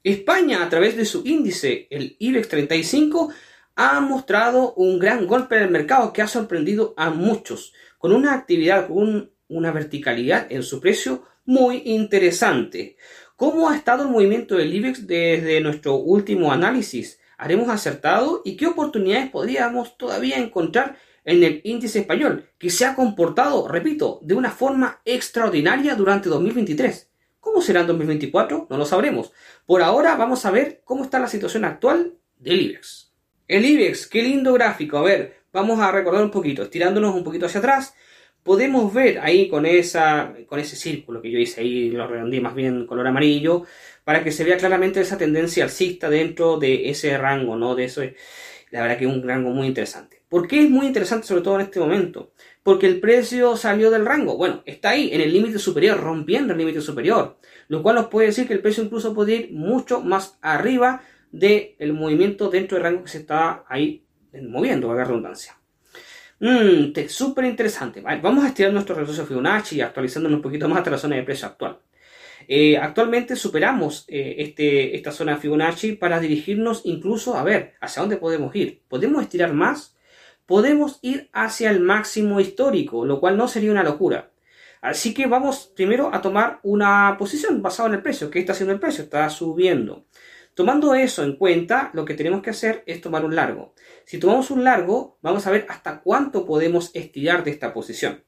España, 0.02 0.62
a 0.62 0.68
través 0.68 0.96
de 0.96 1.04
su 1.04 1.22
índice, 1.26 1.88
el 1.90 2.16
IBEX 2.18 2.48
35, 2.48 3.32
ha 3.74 4.00
mostrado 4.00 4.72
un 4.74 4.98
gran 4.98 5.26
golpe 5.26 5.56
en 5.56 5.64
el 5.64 5.70
mercado 5.70 6.12
que 6.12 6.22
ha 6.22 6.28
sorprendido 6.28 6.94
a 6.96 7.10
muchos, 7.10 7.72
con 7.98 8.12
una 8.12 8.32
actividad, 8.34 8.88
con 8.88 9.32
una 9.48 9.72
verticalidad 9.72 10.46
en 10.50 10.62
su 10.62 10.80
precio 10.80 11.24
muy 11.44 11.82
interesante. 11.84 12.96
¿Cómo 13.36 13.68
ha 13.68 13.76
estado 13.76 14.04
el 14.04 14.10
movimiento 14.10 14.56
del 14.56 14.72
IBEX 14.74 15.06
desde 15.06 15.60
nuestro 15.60 15.96
último 15.96 16.52
análisis? 16.52 17.20
¿Haremos 17.36 17.68
acertado? 17.68 18.42
¿Y 18.44 18.56
qué 18.56 18.66
oportunidades 18.66 19.30
podríamos 19.30 19.98
todavía 19.98 20.38
encontrar 20.38 20.96
en 21.26 21.42
el 21.42 21.60
índice 21.64 21.98
español, 21.98 22.48
que 22.56 22.70
se 22.70 22.86
ha 22.86 22.94
comportado, 22.94 23.66
repito, 23.66 24.20
de 24.22 24.34
una 24.34 24.50
forma 24.50 25.02
extraordinaria 25.04 25.96
durante 25.96 26.28
2023. 26.28 27.10
¿Cómo 27.40 27.60
será 27.60 27.80
en 27.80 27.88
2024? 27.88 28.68
No 28.70 28.78
lo 28.78 28.86
sabremos. 28.86 29.32
Por 29.66 29.82
ahora 29.82 30.14
vamos 30.14 30.46
a 30.46 30.52
ver 30.52 30.82
cómo 30.84 31.02
está 31.04 31.18
la 31.18 31.28
situación 31.28 31.64
actual 31.64 32.14
del 32.38 32.60
IBEX. 32.60 33.12
El 33.48 33.64
IBEX, 33.64 34.06
qué 34.06 34.22
lindo 34.22 34.52
gráfico. 34.52 34.98
A 34.98 35.02
ver, 35.02 35.34
vamos 35.52 35.80
a 35.80 35.90
recordar 35.90 36.22
un 36.22 36.30
poquito, 36.30 36.62
estirándonos 36.62 37.14
un 37.14 37.24
poquito 37.24 37.46
hacia 37.46 37.58
atrás. 37.58 37.94
Podemos 38.44 38.94
ver 38.94 39.18
ahí 39.18 39.48
con, 39.48 39.66
esa, 39.66 40.32
con 40.46 40.60
ese 40.60 40.76
círculo 40.76 41.20
que 41.20 41.32
yo 41.32 41.40
hice 41.40 41.60
ahí, 41.60 41.90
lo 41.90 42.06
redondí 42.06 42.40
más 42.40 42.54
bien 42.54 42.86
color 42.86 43.08
amarillo, 43.08 43.64
para 44.04 44.22
que 44.22 44.30
se 44.30 44.44
vea 44.44 44.56
claramente 44.56 45.00
esa 45.00 45.18
tendencia 45.18 45.64
alcista 45.64 46.08
dentro 46.08 46.56
de 46.56 46.88
ese 46.88 47.18
rango, 47.18 47.56
¿no? 47.56 47.74
De 47.74 47.84
eso, 47.84 48.02
la 48.70 48.82
verdad 48.82 48.96
que 48.96 49.06
es 49.06 49.12
un 49.12 49.26
rango 49.26 49.50
muy 49.50 49.66
interesante. 49.66 50.15
¿Por 50.28 50.48
qué 50.48 50.62
es 50.62 50.70
muy 50.70 50.86
interesante 50.86 51.26
sobre 51.26 51.42
todo 51.42 51.56
en 51.56 51.62
este 51.62 51.78
momento? 51.78 52.32
Porque 52.62 52.86
el 52.86 53.00
precio 53.00 53.56
salió 53.56 53.90
del 53.90 54.04
rango. 54.04 54.36
Bueno, 54.36 54.62
está 54.66 54.90
ahí, 54.90 55.10
en 55.12 55.20
el 55.20 55.32
límite 55.32 55.58
superior, 55.58 56.00
rompiendo 56.00 56.52
el 56.52 56.58
límite 56.58 56.80
superior. 56.80 57.38
Lo 57.68 57.82
cual 57.82 57.96
nos 57.96 58.06
puede 58.06 58.28
decir 58.28 58.46
que 58.46 58.54
el 58.54 58.60
precio 58.60 58.82
incluso 58.82 59.14
puede 59.14 59.34
ir 59.36 59.52
mucho 59.52 60.00
más 60.00 60.38
arriba 60.42 61.02
del 61.30 61.92
movimiento 61.92 62.50
dentro 62.50 62.76
del 62.76 62.84
rango 62.84 63.04
que 63.04 63.10
se 63.10 63.18
está 63.18 63.64
ahí 63.68 64.04
moviendo, 64.42 64.92
la 64.92 65.04
redundancia. 65.04 65.56
Mmm, 66.40 66.92
súper 67.08 67.44
interesante. 67.44 68.00
Vamos 68.00 68.44
a 68.44 68.48
estirar 68.48 68.72
nuestro 68.72 68.94
retroceso 68.94 69.26
Fibonacci 69.26 69.80
actualizándonos 69.80 70.36
un 70.36 70.42
poquito 70.42 70.68
más 70.68 70.78
hasta 70.78 70.90
la 70.90 70.98
zona 70.98 71.16
de 71.16 71.22
precio 71.22 71.48
actual. 71.48 71.78
Eh, 72.48 72.76
actualmente 72.76 73.34
superamos 73.34 74.04
eh, 74.08 74.36
este, 74.38 74.94
esta 74.94 75.10
zona 75.10 75.36
Fibonacci 75.36 75.92
para 75.92 76.20
dirigirnos 76.20 76.82
incluso 76.84 77.36
a 77.36 77.42
ver 77.42 77.74
hacia 77.80 78.02
dónde 78.02 78.18
podemos 78.18 78.54
ir. 78.54 78.82
¿Podemos 78.88 79.22
estirar 79.22 79.52
más? 79.52 79.95
Podemos 80.46 80.98
ir 81.02 81.28
hacia 81.32 81.70
el 81.70 81.80
máximo 81.80 82.40
histórico, 82.40 83.04
lo 83.04 83.20
cual 83.20 83.36
no 83.36 83.48
sería 83.48 83.72
una 83.72 83.82
locura. 83.82 84.30
Así 84.80 85.12
que 85.12 85.26
vamos 85.26 85.72
primero 85.74 86.10
a 86.14 86.20
tomar 86.20 86.60
una 86.62 87.16
posición 87.18 87.60
basada 87.62 87.88
en 87.88 87.96
el 87.96 88.02
precio. 88.02 88.30
¿Qué 88.30 88.38
está 88.38 88.52
haciendo 88.52 88.72
el 88.72 88.80
precio? 88.80 89.04
Está 89.04 89.28
subiendo. 89.30 90.06
Tomando 90.54 90.94
eso 90.94 91.22
en 91.22 91.36
cuenta, 91.36 91.90
lo 91.92 92.04
que 92.04 92.14
tenemos 92.14 92.40
que 92.40 92.50
hacer 92.50 92.82
es 92.86 93.00
tomar 93.00 93.24
un 93.24 93.34
largo. 93.34 93.74
Si 94.04 94.18
tomamos 94.18 94.50
un 94.50 94.64
largo, 94.64 95.18
vamos 95.20 95.46
a 95.46 95.50
ver 95.50 95.66
hasta 95.68 96.00
cuánto 96.00 96.46
podemos 96.46 96.90
estirar 96.94 97.44
de 97.44 97.50
esta 97.50 97.74
posición. 97.74 98.24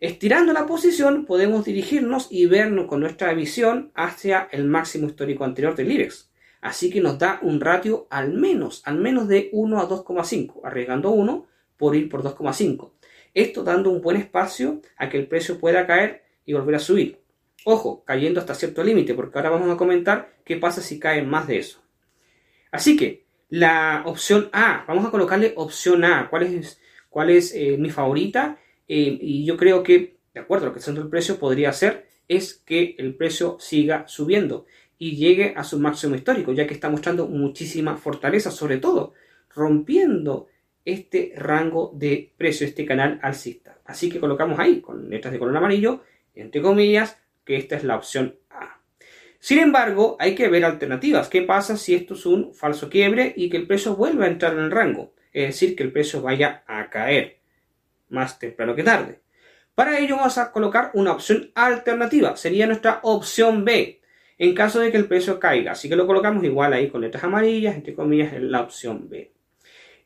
Estirando 0.00 0.54
la 0.54 0.64
posición, 0.64 1.26
podemos 1.26 1.66
dirigirnos 1.66 2.28
y 2.30 2.46
vernos 2.46 2.86
con 2.86 3.00
nuestra 3.00 3.34
visión 3.34 3.92
hacia 3.94 4.48
el 4.52 4.64
máximo 4.64 5.08
histórico 5.08 5.44
anterior 5.44 5.74
del 5.74 5.92
IBEX. 5.92 6.29
Así 6.60 6.90
que 6.90 7.00
nos 7.00 7.18
da 7.18 7.38
un 7.42 7.60
ratio 7.60 8.06
al 8.10 8.34
menos, 8.34 8.82
al 8.84 8.98
menos 8.98 9.28
de 9.28 9.48
1 9.52 9.80
a 9.80 9.88
2,5, 9.88 10.60
arriesgando 10.64 11.10
1 11.10 11.46
por 11.76 11.96
ir 11.96 12.08
por 12.08 12.22
2,5. 12.22 12.92
Esto 13.32 13.62
dando 13.62 13.90
un 13.90 14.02
buen 14.02 14.16
espacio 14.16 14.82
a 14.96 15.08
que 15.08 15.18
el 15.18 15.26
precio 15.26 15.58
pueda 15.58 15.86
caer 15.86 16.24
y 16.44 16.52
volver 16.52 16.74
a 16.74 16.80
subir. 16.80 17.20
Ojo, 17.64 18.04
cayendo 18.04 18.40
hasta 18.40 18.54
cierto 18.54 18.82
límite, 18.82 19.14
porque 19.14 19.38
ahora 19.38 19.50
vamos 19.50 19.70
a 19.70 19.76
comentar 19.76 20.34
qué 20.44 20.56
pasa 20.56 20.82
si 20.82 20.98
cae 20.98 21.22
más 21.22 21.46
de 21.46 21.58
eso. 21.58 21.82
Así 22.70 22.96
que 22.96 23.24
la 23.48 24.02
opción 24.06 24.48
A, 24.52 24.84
vamos 24.86 25.06
a 25.06 25.10
colocarle 25.10 25.54
opción 25.56 26.04
A, 26.04 26.28
cuál 26.30 27.30
es, 27.30 27.54
eh, 27.54 27.76
mi 27.78 27.90
favorita. 27.90 28.58
Eh, 28.88 29.18
y 29.20 29.44
yo 29.44 29.56
creo 29.56 29.82
que, 29.82 30.16
de 30.34 30.40
acuerdo 30.40 30.66
lo 30.66 30.72
que 30.72 30.78
está 30.80 30.90
el 30.90 31.08
precio, 31.08 31.38
podría 31.38 31.72
ser 31.72 32.08
es 32.28 32.54
que 32.54 32.94
el 32.98 33.16
precio 33.16 33.56
siga 33.58 34.06
subiendo 34.06 34.64
y 35.00 35.16
llegue 35.16 35.54
a 35.56 35.64
su 35.64 35.80
máximo 35.80 36.14
histórico, 36.14 36.52
ya 36.52 36.66
que 36.66 36.74
está 36.74 36.90
mostrando 36.90 37.26
muchísima 37.26 37.96
fortaleza, 37.96 38.50
sobre 38.50 38.76
todo 38.76 39.14
rompiendo 39.54 40.48
este 40.84 41.32
rango 41.36 41.90
de 41.94 42.30
precio, 42.36 42.66
este 42.66 42.84
canal 42.84 43.18
alcista. 43.22 43.78
Así 43.86 44.10
que 44.10 44.20
colocamos 44.20 44.58
ahí, 44.58 44.82
con 44.82 45.08
letras 45.08 45.32
de 45.32 45.38
color 45.38 45.56
amarillo, 45.56 46.02
entre 46.34 46.60
comillas, 46.60 47.18
que 47.46 47.56
esta 47.56 47.76
es 47.76 47.84
la 47.84 47.96
opción 47.96 48.36
A. 48.50 48.78
Sin 49.38 49.60
embargo, 49.60 50.18
hay 50.20 50.34
que 50.34 50.48
ver 50.48 50.66
alternativas. 50.66 51.30
¿Qué 51.30 51.40
pasa 51.40 51.78
si 51.78 51.94
esto 51.94 52.12
es 52.12 52.26
un 52.26 52.52
falso 52.52 52.90
quiebre 52.90 53.32
y 53.34 53.48
que 53.48 53.56
el 53.56 53.66
precio 53.66 53.96
vuelva 53.96 54.26
a 54.26 54.28
entrar 54.28 54.52
en 54.52 54.64
el 54.64 54.70
rango? 54.70 55.14
Es 55.32 55.46
decir, 55.46 55.76
que 55.76 55.82
el 55.82 55.92
precio 55.92 56.20
vaya 56.20 56.62
a 56.66 56.90
caer 56.90 57.38
más 58.10 58.38
temprano 58.38 58.74
que 58.74 58.82
tarde. 58.82 59.20
Para 59.74 59.98
ello 59.98 60.16
vamos 60.16 60.36
a 60.36 60.52
colocar 60.52 60.90
una 60.92 61.12
opción 61.12 61.52
alternativa. 61.54 62.36
Sería 62.36 62.66
nuestra 62.66 63.00
opción 63.02 63.64
B 63.64 63.99
en 64.40 64.54
caso 64.54 64.80
de 64.80 64.90
que 64.90 64.96
el 64.96 65.04
precio 65.04 65.38
caiga. 65.38 65.72
Así 65.72 65.86
que 65.86 65.96
lo 65.96 66.06
colocamos 66.06 66.42
igual 66.42 66.72
ahí 66.72 66.88
con 66.88 67.02
letras 67.02 67.24
amarillas, 67.24 67.76
entre 67.76 67.94
comillas, 67.94 68.32
en 68.32 68.50
la 68.50 68.62
opción 68.62 69.06
B. 69.10 69.30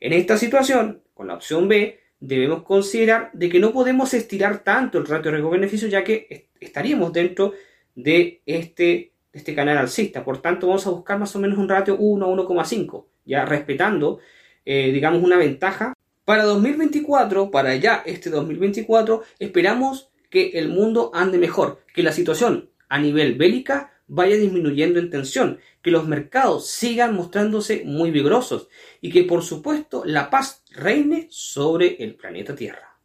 En 0.00 0.12
esta 0.12 0.36
situación, 0.36 1.02
con 1.14 1.28
la 1.28 1.34
opción 1.34 1.68
B, 1.68 2.00
debemos 2.18 2.64
considerar 2.64 3.30
de 3.32 3.48
que 3.48 3.60
no 3.60 3.72
podemos 3.72 4.12
estirar 4.12 4.64
tanto 4.64 4.98
el 4.98 5.06
ratio 5.06 5.30
riesgo-beneficio 5.30 5.86
ya 5.86 6.02
que 6.02 6.48
estaríamos 6.58 7.12
dentro 7.12 7.52
de 7.94 8.42
este, 8.44 9.12
este 9.32 9.54
canal 9.54 9.78
alcista. 9.78 10.24
Por 10.24 10.42
tanto, 10.42 10.66
vamos 10.66 10.84
a 10.88 10.90
buscar 10.90 11.16
más 11.16 11.36
o 11.36 11.38
menos 11.38 11.56
un 11.56 11.68
ratio 11.68 11.96
1 11.96 12.26
a 12.26 12.28
1,5, 12.28 13.04
ya 13.24 13.44
respetando 13.44 14.18
eh, 14.64 14.90
digamos, 14.92 15.22
una 15.22 15.36
ventaja. 15.36 15.94
Para 16.24 16.42
2024, 16.42 17.52
para 17.52 17.76
ya 17.76 18.02
este 18.04 18.30
2024, 18.30 19.22
esperamos 19.38 20.10
que 20.28 20.50
el 20.54 20.70
mundo 20.70 21.12
ande 21.14 21.38
mejor, 21.38 21.82
que 21.94 22.02
la 22.02 22.10
situación 22.10 22.70
a 22.88 22.98
nivel 22.98 23.36
bélica 23.36 23.93
vaya 24.06 24.36
disminuyendo 24.36 24.98
en 24.98 25.10
tensión, 25.10 25.60
que 25.82 25.90
los 25.90 26.06
mercados 26.06 26.68
sigan 26.68 27.14
mostrándose 27.14 27.82
muy 27.84 28.10
vigorosos 28.10 28.68
y 29.00 29.10
que 29.10 29.24
por 29.24 29.42
supuesto 29.42 30.02
la 30.04 30.30
paz 30.30 30.62
reine 30.70 31.26
sobre 31.30 32.02
el 32.02 32.14
planeta 32.14 32.54
Tierra. 32.54 32.98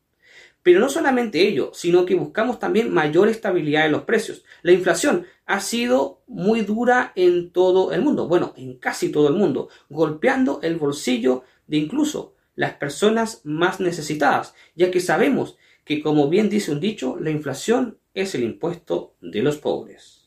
Pero 0.61 0.79
no 0.79 0.89
solamente 0.89 1.47
ello, 1.47 1.71
sino 1.73 2.05
que 2.05 2.15
buscamos 2.15 2.59
también 2.59 2.93
mayor 2.93 3.29
estabilidad 3.29 3.85
en 3.85 3.93
los 3.93 4.03
precios. 4.03 4.43
La 4.61 4.73
inflación 4.73 5.25
ha 5.45 5.61
sido 5.61 6.21
muy 6.27 6.61
dura 6.61 7.13
en 7.15 7.51
todo 7.51 7.93
el 7.93 8.01
mundo, 8.01 8.27
bueno, 8.27 8.53
en 8.57 8.77
casi 8.77 9.09
todo 9.09 9.29
el 9.29 9.35
mundo, 9.35 9.69
golpeando 9.89 10.59
el 10.61 10.75
bolsillo 10.75 11.43
de 11.67 11.77
incluso 11.77 12.35
las 12.55 12.73
personas 12.73 13.41
más 13.45 13.79
necesitadas, 13.79 14.53
ya 14.75 14.91
que 14.91 14.99
sabemos 14.99 15.57
que, 15.85 16.01
como 16.03 16.29
bien 16.29 16.49
dice 16.49 16.71
un 16.71 16.81
dicho, 16.81 17.17
la 17.19 17.31
inflación 17.31 17.97
es 18.13 18.35
el 18.35 18.43
impuesto 18.43 19.15
de 19.21 19.41
los 19.41 19.57
pobres. 19.57 20.18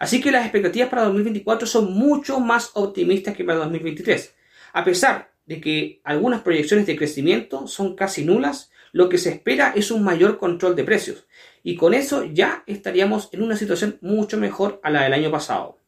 Así 0.00 0.22
que 0.22 0.32
las 0.32 0.44
expectativas 0.44 0.88
para 0.88 1.04
2024 1.04 1.68
son 1.68 1.92
mucho 1.92 2.40
más 2.40 2.70
optimistas 2.72 3.36
que 3.36 3.44
para 3.44 3.58
2023. 3.58 4.34
A 4.72 4.82
pesar 4.82 5.30
de 5.44 5.60
que 5.60 6.00
algunas 6.04 6.40
proyecciones 6.40 6.86
de 6.86 6.96
crecimiento 6.96 7.66
son 7.66 7.94
casi 7.94 8.24
nulas, 8.24 8.70
lo 8.92 9.10
que 9.10 9.18
se 9.18 9.28
espera 9.28 9.74
es 9.76 9.90
un 9.90 10.02
mayor 10.02 10.38
control 10.38 10.74
de 10.74 10.84
precios 10.84 11.26
y 11.62 11.76
con 11.76 11.92
eso 11.92 12.24
ya 12.24 12.64
estaríamos 12.66 13.28
en 13.32 13.42
una 13.42 13.56
situación 13.56 13.98
mucho 14.00 14.38
mejor 14.38 14.80
a 14.82 14.90
la 14.90 15.02
del 15.02 15.12
año 15.12 15.30
pasado. 15.30 15.78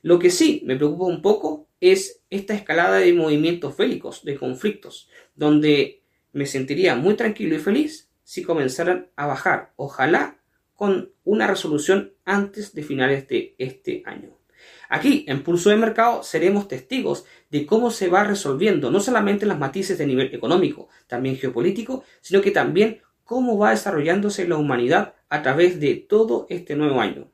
Lo 0.00 0.20
que 0.20 0.30
sí 0.30 0.62
me 0.64 0.76
preocupa 0.76 1.06
un 1.06 1.20
poco 1.20 1.66
es 1.80 2.20
esta 2.30 2.54
escalada 2.54 2.98
de 2.98 3.12
movimientos 3.12 3.76
bélicos, 3.76 4.24
de 4.24 4.36
conflictos, 4.38 5.08
donde 5.34 6.02
me 6.32 6.46
sentiría 6.46 6.94
muy 6.94 7.14
tranquilo 7.14 7.56
y 7.56 7.58
feliz 7.58 8.08
si 8.22 8.44
comenzaran 8.44 9.10
a 9.16 9.26
bajar, 9.26 9.72
ojalá 9.74 10.39
con 10.80 11.12
una 11.24 11.46
resolución 11.46 12.14
antes 12.24 12.74
de 12.74 12.82
finales 12.82 13.28
de 13.28 13.54
este 13.58 14.02
año. 14.06 14.38
Aquí, 14.88 15.26
en 15.28 15.42
Pulso 15.42 15.68
de 15.68 15.76
Mercado, 15.76 16.22
seremos 16.22 16.68
testigos 16.68 17.26
de 17.50 17.66
cómo 17.66 17.90
se 17.90 18.08
va 18.08 18.24
resolviendo 18.24 18.90
no 18.90 19.00
solamente 19.00 19.44
las 19.44 19.58
matices 19.58 19.98
de 19.98 20.06
nivel 20.06 20.34
económico, 20.34 20.88
también 21.06 21.36
geopolítico, 21.36 22.02
sino 22.22 22.40
que 22.40 22.50
también 22.50 23.02
cómo 23.24 23.58
va 23.58 23.72
desarrollándose 23.72 24.48
la 24.48 24.56
humanidad 24.56 25.16
a 25.28 25.42
través 25.42 25.80
de 25.80 25.96
todo 25.96 26.46
este 26.48 26.76
nuevo 26.76 27.02
año. 27.02 27.30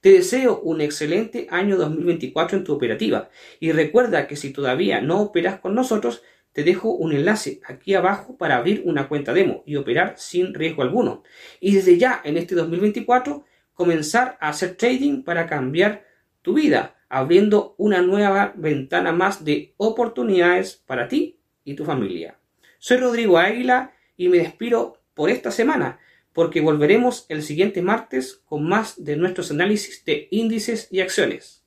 Te 0.00 0.12
deseo 0.12 0.58
un 0.58 0.80
excelente 0.80 1.46
año 1.50 1.76
2024 1.76 2.56
en 2.56 2.64
tu 2.64 2.72
operativa 2.72 3.28
y 3.60 3.72
recuerda 3.72 4.26
que 4.26 4.36
si 4.36 4.50
todavía 4.50 5.02
no 5.02 5.20
operas 5.20 5.60
con 5.60 5.74
nosotros, 5.74 6.22
te 6.52 6.64
dejo 6.64 6.90
un 6.90 7.12
enlace 7.12 7.60
aquí 7.64 7.94
abajo 7.94 8.36
para 8.36 8.56
abrir 8.56 8.82
una 8.84 9.08
cuenta 9.08 9.32
demo 9.32 9.62
y 9.66 9.76
operar 9.76 10.14
sin 10.16 10.54
riesgo 10.54 10.82
alguno. 10.82 11.22
Y 11.60 11.74
desde 11.74 11.98
ya 11.98 12.20
en 12.24 12.36
este 12.36 12.54
2024 12.54 13.44
comenzar 13.74 14.36
a 14.40 14.48
hacer 14.48 14.74
trading 14.74 15.22
para 15.22 15.46
cambiar 15.46 16.04
tu 16.42 16.54
vida, 16.54 16.96
abriendo 17.08 17.74
una 17.78 18.02
nueva 18.02 18.52
ventana 18.56 19.12
más 19.12 19.44
de 19.44 19.74
oportunidades 19.76 20.82
para 20.86 21.06
ti 21.06 21.38
y 21.64 21.74
tu 21.74 21.84
familia. 21.84 22.38
Soy 22.78 22.96
Rodrigo 22.96 23.38
Águila 23.38 23.92
y 24.16 24.28
me 24.28 24.38
despido 24.38 25.00
por 25.14 25.30
esta 25.30 25.50
semana, 25.50 26.00
porque 26.32 26.60
volveremos 26.60 27.26
el 27.28 27.42
siguiente 27.42 27.82
martes 27.82 28.42
con 28.44 28.68
más 28.68 29.04
de 29.04 29.16
nuestros 29.16 29.50
análisis 29.50 30.04
de 30.04 30.28
índices 30.30 30.88
y 30.90 31.00
acciones. 31.00 31.64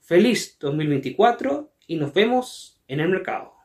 Feliz 0.00 0.56
2024 0.60 1.72
y 1.86 1.96
nos 1.96 2.14
vemos 2.14 2.80
en 2.86 3.00
el 3.00 3.08
mercado. 3.08 3.57